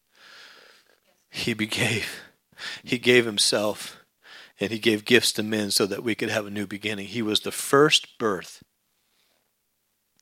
He 1.29 1.53
gave 1.53 2.28
he 2.83 2.97
gave 2.97 3.25
himself 3.25 3.97
and 4.59 4.71
he 4.71 4.79
gave 4.79 5.05
gifts 5.05 5.31
to 5.33 5.43
men 5.43 5.71
so 5.71 5.85
that 5.85 6.03
we 6.03 6.15
could 6.15 6.29
have 6.29 6.45
a 6.45 6.51
new 6.51 6.67
beginning. 6.67 7.07
He 7.07 7.21
was 7.21 7.41
the 7.41 7.51
first 7.51 8.17
birth. 8.17 8.61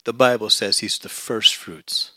The 0.04 0.14
Bible 0.14 0.50
says 0.50 0.80
he's 0.80 1.00
the 1.00 1.10
first 1.10 1.56
fruits 1.56 2.12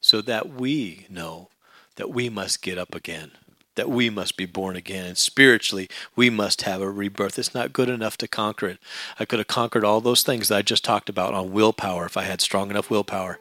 so 0.00 0.20
that 0.22 0.48
we 0.48 1.06
know 1.08 1.48
that 1.96 2.10
we 2.10 2.28
must 2.28 2.62
get 2.62 2.78
up 2.78 2.94
again 2.94 3.32
that 3.78 3.88
we 3.88 4.10
must 4.10 4.36
be 4.36 4.44
born 4.44 4.74
again. 4.76 5.06
And 5.06 5.16
spiritually, 5.16 5.88
we 6.16 6.30
must 6.30 6.62
have 6.62 6.82
a 6.82 6.90
rebirth. 6.90 7.38
It's 7.38 7.54
not 7.54 7.72
good 7.72 7.88
enough 7.88 8.18
to 8.18 8.28
conquer 8.28 8.66
it. 8.66 8.78
I 9.18 9.24
could 9.24 9.38
have 9.38 9.46
conquered 9.46 9.84
all 9.84 10.00
those 10.00 10.24
things 10.24 10.48
that 10.48 10.58
I 10.58 10.62
just 10.62 10.84
talked 10.84 11.08
about 11.08 11.32
on 11.32 11.52
willpower 11.52 12.04
if 12.06 12.16
I 12.16 12.24
had 12.24 12.40
strong 12.40 12.70
enough 12.70 12.90
willpower. 12.90 13.38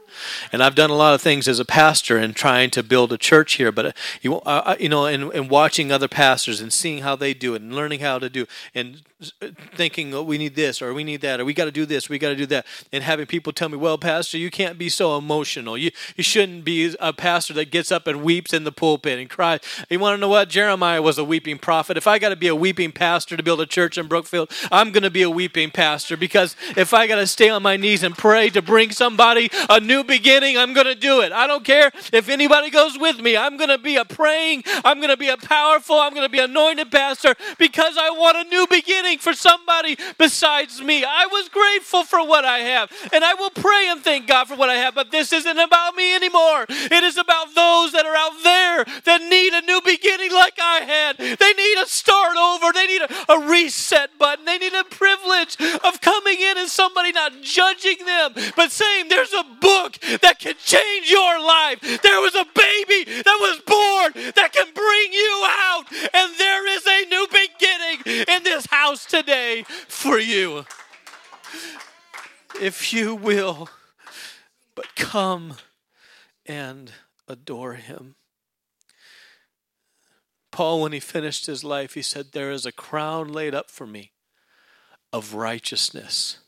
And 0.54 0.62
I've 0.62 0.76
done 0.76 0.92
a 0.92 0.96
lot 0.96 1.16
of 1.16 1.22
things 1.22 1.48
as 1.48 1.60
a 1.60 1.66
pastor 1.66 2.18
and 2.18 2.36
trying 2.36 2.70
to 2.70 2.84
build 2.84 3.12
a 3.12 3.18
church 3.18 3.54
here, 3.54 3.72
but 3.72 3.86
uh, 3.88 3.92
you, 4.22 4.36
uh, 4.42 4.76
you 4.80 4.90
know, 4.90 5.06
and, 5.08 5.32
and 5.34 5.50
watching 5.50 5.92
other 5.92 6.08
pastors 6.08 6.62
and 6.62 6.72
seeing 6.72 7.00
how 7.00 7.16
they 7.16 7.34
do 7.34 7.56
it 7.56 7.64
and 7.64 7.74
learning 7.74 8.02
how 8.02 8.20
to 8.20 8.30
do 8.30 8.46
and 8.76 9.02
Uh, 9.42 9.48
thinking, 9.76 10.14
oh, 10.14 10.22
we 10.22 10.38
need 10.38 10.54
this 10.54 10.80
or 10.80 10.94
we 10.94 11.04
need 11.04 11.22
that 11.22 11.40
or 11.40 11.46
we 11.46 11.52
got 11.52 11.66
to 11.66 11.72
do 11.72 11.88
this, 11.88 12.08
we 12.08 12.20
got 12.20 12.30
to 12.30 12.36
do 12.36 12.46
that, 12.46 12.68
and 12.94 13.04
having 13.04 13.26
people 13.26 13.52
tell 13.52 13.68
me, 13.68 13.76
well, 13.76 13.98
pastor, 13.98 14.38
you 14.38 14.52
can't 14.52 14.78
be 14.78 14.90
so 14.90 15.18
emotional. 15.18 15.76
You 15.76 15.90
you 16.16 16.24
shouldn't 16.24 16.64
be 16.64 16.96
a 17.00 17.12
pastor 17.12 17.56
that 17.56 17.72
gets 17.72 17.92
up 17.92 18.06
and 18.06 18.22
weeps 18.22 18.54
in 18.54 18.64
the 18.64 18.72
pulpit 18.72 19.18
and 19.18 19.28
cries. 19.28 19.62
You 19.90 19.98
want 19.98 20.14
to 20.14 20.22
know 20.22 20.28
what? 20.28 20.50
Jeremiah 20.50 21.02
was 21.02 21.18
a 21.18 21.24
weeping 21.24 21.58
prophet. 21.58 21.98
If 21.98 22.06
I 22.06 22.20
got 22.20 22.30
to 22.30 22.36
be 22.36 22.48
a 22.48 22.56
weeping 22.56 22.92
pastor 22.92 23.36
to 23.36 23.42
build 23.42 23.60
a 23.60 23.66
church 23.66 23.98
in 23.98 24.08
Brookfield, 24.08 24.52
I'm 24.72 24.92
going 24.92 25.02
to 25.02 25.10
be 25.10 25.24
a 25.24 25.32
weeping 25.32 25.72
pastor 25.72 26.16
because 26.16 26.56
if 26.76 26.94
I 26.94 27.08
got 27.08 27.16
to 27.16 27.26
stay 27.26 27.50
on 27.50 27.64
my 27.64 27.76
knees 27.76 28.04
and 28.04 28.16
pray 28.16 28.52
to 28.52 28.62
bring 28.62 28.92
somebody 28.92 29.50
a 29.68 29.80
new 29.80 30.04
beginning, 30.04 30.60
I'm 30.60 30.76
going 30.76 30.86
to 30.86 30.94
do 30.94 31.22
it. 31.22 31.32
I 31.32 31.48
don't 31.48 31.66
care 31.66 31.92
if 32.14 32.30
anybody 32.30 32.70
goes 32.70 33.00
with 33.00 33.20
me. 33.20 33.36
I'm 33.36 33.58
going 33.58 33.70
to 33.70 33.80
be 33.80 33.96
a 33.96 34.06
praying, 34.06 34.62
I'm 34.86 34.98
going 34.98 35.10
to 35.10 35.18
be 35.18 35.30
a 35.30 35.38
powerful, 35.38 35.98
I'm 35.98 36.14
going 36.14 36.28
to 36.28 36.32
be 36.32 36.38
anointed 36.38 36.92
pastor 36.92 37.34
because 37.58 37.98
I 37.98 38.12
want 38.12 38.38
a 38.38 38.44
new 38.44 38.68
beginning 38.70 39.07
for 39.16 39.34
somebody 39.34 39.98
besides 40.18 40.82
me. 40.82 41.06
I 41.06 41.28
was 41.28 41.48
grateful 41.48 42.04
for 42.04 42.26
what 42.28 42.44
I 42.44 42.60
have, 42.60 42.92
and 43.14 43.24
I 43.24 43.34
will 43.36 43.52
pray 43.52 43.88
and 43.88 44.02
thank 44.02 44.28
God 44.28 44.46
for 44.46 44.56
what 44.56 44.70
I 44.70 44.76
have, 44.76 44.96
but 44.96 45.12
this 45.12 45.32
isn't 45.32 45.58
about 45.58 45.96
me 45.96 46.14
anymore. 46.14 46.66
It 46.70 47.04
is 47.04 47.18
about 47.18 47.56
those 47.56 47.94
that 47.94 48.06
are 48.06 48.16
out 48.16 48.44
there 48.44 48.84
that 49.06 49.22
need 49.30 49.54
a 49.54 49.62
new 49.62 49.82
beginning 49.82 50.32
like 50.34 50.60
I 50.60 50.80
had. 50.82 51.18
They 51.18 51.54
need 51.54 51.82
a 51.82 51.86
start 51.86 52.36
over. 52.36 52.74
They 52.74 52.88
need 52.88 53.02
a, 53.02 53.34
a 53.34 53.48
reset 53.48 54.18
button. 54.20 54.46
They 54.46 54.58
need 54.58 54.74
a 54.74 54.84
privilege 54.84 55.58
of 55.84 56.02
coming 56.02 56.38
in 56.40 56.58
and 56.58 56.70
somebody 56.70 57.12
not 57.12 57.42
judging 57.42 58.06
them, 58.06 58.34
but 58.56 58.72
saying, 58.72 59.10
There's 59.10 59.34
a 59.34 59.46
book 59.62 59.98
that 60.22 60.40
can 60.40 60.56
change 60.60 61.10
your 61.10 61.40
life. 61.40 61.80
There 61.82 62.22
was 62.22 62.36
a 62.36 62.46
baby 62.46 63.22
that 63.24 63.38
was 63.40 63.60
born 63.66 64.34
that 64.36 64.52
can 64.54 64.68
bring 64.74 65.14
you 65.14 65.34
out. 65.46 65.86
And 66.14 66.34
there 66.38 66.68
is 66.76 66.86
a 66.86 67.06
new 67.10 67.28
beginning 67.28 68.26
in 68.28 68.44
this 68.44 68.66
house 68.68 69.06
today 69.06 69.64
for 69.88 70.17
you. 70.28 70.66
If 72.62 72.94
you 72.94 73.16
will, 73.16 73.70
but 74.76 74.96
come 74.96 75.56
and 76.46 76.92
adore 77.28 77.76
him. 77.76 78.16
Paul, 80.52 80.82
when 80.82 80.92
he 80.92 81.00
finished 81.00 81.46
his 81.46 81.64
life, 81.64 81.94
he 81.94 82.02
said, 82.02 82.32
There 82.32 82.52
is 82.52 82.66
a 82.66 82.72
crown 82.72 83.32
laid 83.32 83.54
up 83.54 83.70
for 83.70 83.86
me 83.86 84.12
of 85.14 85.34
righteousness 85.34 86.40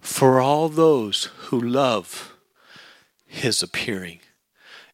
for 0.00 0.40
all 0.40 0.68
those 0.68 1.24
who 1.46 1.60
love 1.60 2.34
his 3.26 3.62
appearing. 3.62 4.18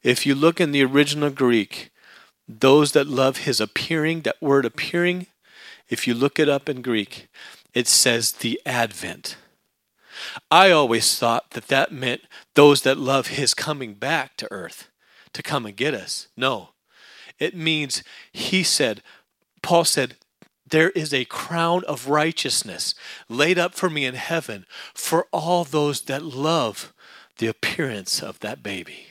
If 0.02 0.26
you 0.26 0.34
look 0.34 0.60
in 0.60 0.72
the 0.72 0.84
original 0.84 1.30
Greek, 1.30 1.90
those 2.46 2.92
that 2.92 3.06
love 3.06 3.38
his 3.38 3.60
appearing, 3.60 4.22
that 4.22 4.40
word 4.40 4.64
appearing, 4.64 5.26
if 5.88 6.06
you 6.06 6.14
look 6.14 6.38
it 6.38 6.48
up 6.48 6.68
in 6.68 6.82
Greek, 6.82 7.28
it 7.74 7.86
says 7.86 8.32
the 8.32 8.60
advent. 8.66 9.36
I 10.50 10.70
always 10.70 11.18
thought 11.18 11.50
that 11.52 11.68
that 11.68 11.92
meant 11.92 12.22
those 12.54 12.82
that 12.82 12.98
love 12.98 13.28
his 13.28 13.54
coming 13.54 13.94
back 13.94 14.36
to 14.38 14.48
earth 14.50 14.88
to 15.32 15.42
come 15.42 15.66
and 15.66 15.76
get 15.76 15.94
us. 15.94 16.28
No, 16.36 16.70
it 17.38 17.54
means 17.54 18.02
he 18.32 18.62
said, 18.62 19.02
Paul 19.62 19.84
said, 19.84 20.16
there 20.70 20.90
is 20.90 21.14
a 21.14 21.24
crown 21.24 21.82
of 21.84 22.08
righteousness 22.08 22.94
laid 23.28 23.58
up 23.58 23.74
for 23.74 23.88
me 23.88 24.04
in 24.04 24.14
heaven 24.14 24.66
for 24.94 25.26
all 25.32 25.64
those 25.64 26.02
that 26.02 26.22
love 26.22 26.92
the 27.38 27.46
appearance 27.46 28.22
of 28.22 28.40
that 28.40 28.62
baby. 28.62 29.06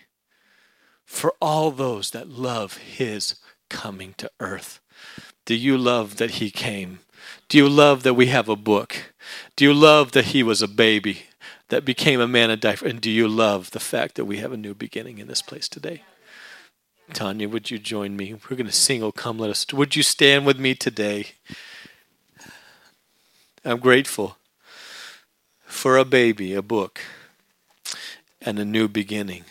For 1.05 1.33
all 1.41 1.71
those 1.71 2.11
that 2.11 2.29
love 2.29 2.77
his 2.77 3.35
coming 3.69 4.13
to 4.17 4.29
earth. 4.39 4.79
Do 5.45 5.55
you 5.55 5.77
love 5.77 6.17
that 6.17 6.31
he 6.31 6.51
came? 6.51 6.99
Do 7.49 7.57
you 7.57 7.69
love 7.69 8.03
that 8.03 8.15
we 8.15 8.27
have 8.27 8.49
a 8.49 8.55
book? 8.55 9.13
Do 9.55 9.65
you 9.65 9.73
love 9.73 10.11
that 10.11 10.25
he 10.25 10.43
was 10.43 10.61
a 10.61 10.67
baby 10.67 11.23
that 11.69 11.85
became 11.85 12.19
a 12.19 12.27
man 12.27 12.49
and 12.49 12.61
died? 12.61 12.81
And 12.83 13.01
do 13.01 13.09
you 13.09 13.27
love 13.27 13.71
the 13.71 13.79
fact 13.79 14.15
that 14.15 14.25
we 14.25 14.37
have 14.37 14.51
a 14.51 14.57
new 14.57 14.73
beginning 14.73 15.17
in 15.17 15.27
this 15.27 15.41
place 15.41 15.67
today? 15.67 16.03
Tanya, 17.13 17.47
would 17.47 17.71
you 17.71 17.79
join 17.79 18.17
me? 18.17 18.33
We're 18.33 18.57
going 18.57 18.67
to 18.67 18.71
sing, 18.71 19.01
Oh 19.01 19.11
Come, 19.11 19.37
Let 19.37 19.49
Us. 19.49 19.65
Would 19.71 19.95
you 19.95 20.03
stand 20.03 20.45
with 20.45 20.59
me 20.59 20.75
today? 20.75 21.27
I'm 23.63 23.79
grateful 23.79 24.37
for 25.65 25.97
a 25.97 26.05
baby, 26.05 26.53
a 26.53 26.61
book, 26.61 27.01
and 28.41 28.59
a 28.59 28.65
new 28.65 28.87
beginning. 28.87 29.45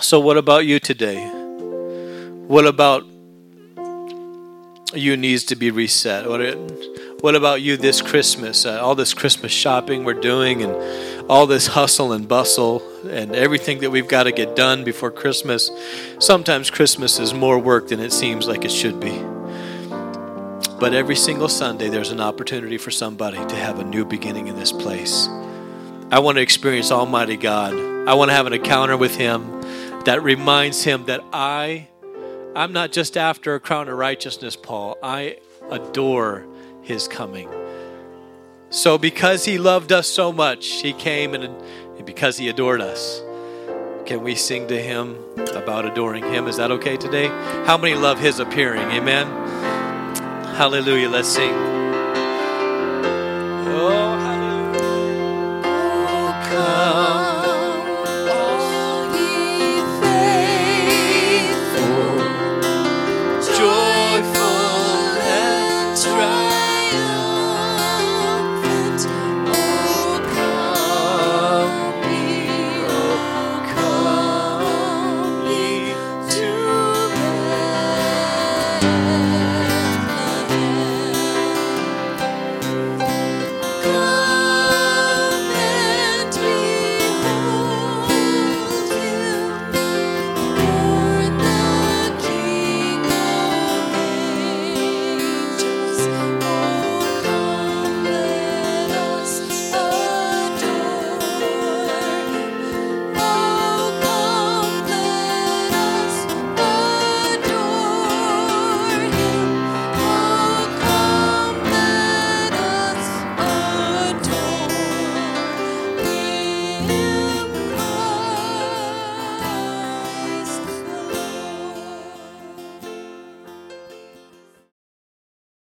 So, 0.00 0.20
what 0.20 0.36
about 0.36 0.66
you 0.66 0.78
today? 0.78 1.26
What 2.46 2.66
about 2.66 3.04
you 4.94 5.16
needs 5.16 5.44
to 5.44 5.56
be 5.56 5.70
reset? 5.70 6.28
What, 6.28 6.40
what 7.20 7.34
about 7.34 7.62
you 7.62 7.76
this 7.76 8.00
Christmas? 8.00 8.64
Uh, 8.64 8.80
all 8.80 8.94
this 8.94 9.14
Christmas 9.14 9.52
shopping 9.52 10.04
we're 10.04 10.14
doing 10.14 10.62
and 10.62 11.30
all 11.30 11.46
this 11.46 11.66
hustle 11.68 12.12
and 12.12 12.28
bustle 12.28 12.82
and 13.08 13.34
everything 13.34 13.80
that 13.80 13.90
we've 13.90 14.08
got 14.08 14.24
to 14.24 14.32
get 14.32 14.54
done 14.54 14.84
before 14.84 15.10
Christmas. 15.10 15.70
Sometimes 16.18 16.70
Christmas 16.70 17.18
is 17.18 17.34
more 17.34 17.58
work 17.58 17.88
than 17.88 18.00
it 18.00 18.12
seems 18.12 18.46
like 18.46 18.64
it 18.64 18.70
should 18.70 19.00
be. 19.00 19.18
But 20.78 20.92
every 20.92 21.16
single 21.16 21.48
Sunday, 21.48 21.88
there's 21.88 22.10
an 22.10 22.20
opportunity 22.20 22.76
for 22.76 22.90
somebody 22.90 23.38
to 23.38 23.56
have 23.56 23.78
a 23.78 23.84
new 23.84 24.04
beginning 24.04 24.48
in 24.48 24.56
this 24.56 24.72
place. 24.72 25.26
I 26.10 26.18
want 26.18 26.36
to 26.36 26.42
experience 26.42 26.92
Almighty 26.92 27.36
God. 27.36 27.72
I 28.06 28.14
want 28.14 28.30
to 28.30 28.34
have 28.34 28.46
an 28.46 28.52
encounter 28.52 28.96
with 28.96 29.16
Him 29.16 29.62
that 30.04 30.22
reminds 30.22 30.84
Him 30.84 31.06
that 31.06 31.22
I, 31.32 31.88
I'm 32.56 32.72
not 32.72 32.90
just 32.90 33.18
after 33.18 33.54
a 33.54 33.60
crown 33.60 33.88
of 33.88 33.98
righteousness, 33.98 34.56
Paul. 34.56 34.96
I 35.02 35.38
adore 35.70 36.46
His 36.80 37.06
coming. 37.06 37.50
So, 38.70 38.96
because 38.96 39.44
He 39.44 39.58
loved 39.58 39.92
us 39.92 40.08
so 40.08 40.32
much, 40.32 40.66
He 40.66 40.94
came 40.94 41.34
and, 41.34 41.54
because 42.06 42.38
He 42.38 42.48
adored 42.48 42.80
us, 42.80 43.20
can 44.06 44.22
we 44.22 44.34
sing 44.34 44.68
to 44.68 44.80
Him 44.80 45.18
about 45.54 45.84
adoring 45.84 46.24
Him? 46.24 46.46
Is 46.46 46.56
that 46.56 46.70
okay 46.70 46.96
today? 46.96 47.26
How 47.66 47.76
many 47.76 47.94
love 47.94 48.18
His 48.18 48.40
appearing? 48.40 48.90
Amen. 48.90 49.26
Hallelujah. 50.56 51.10
Let's 51.10 51.28
sing. 51.28 51.75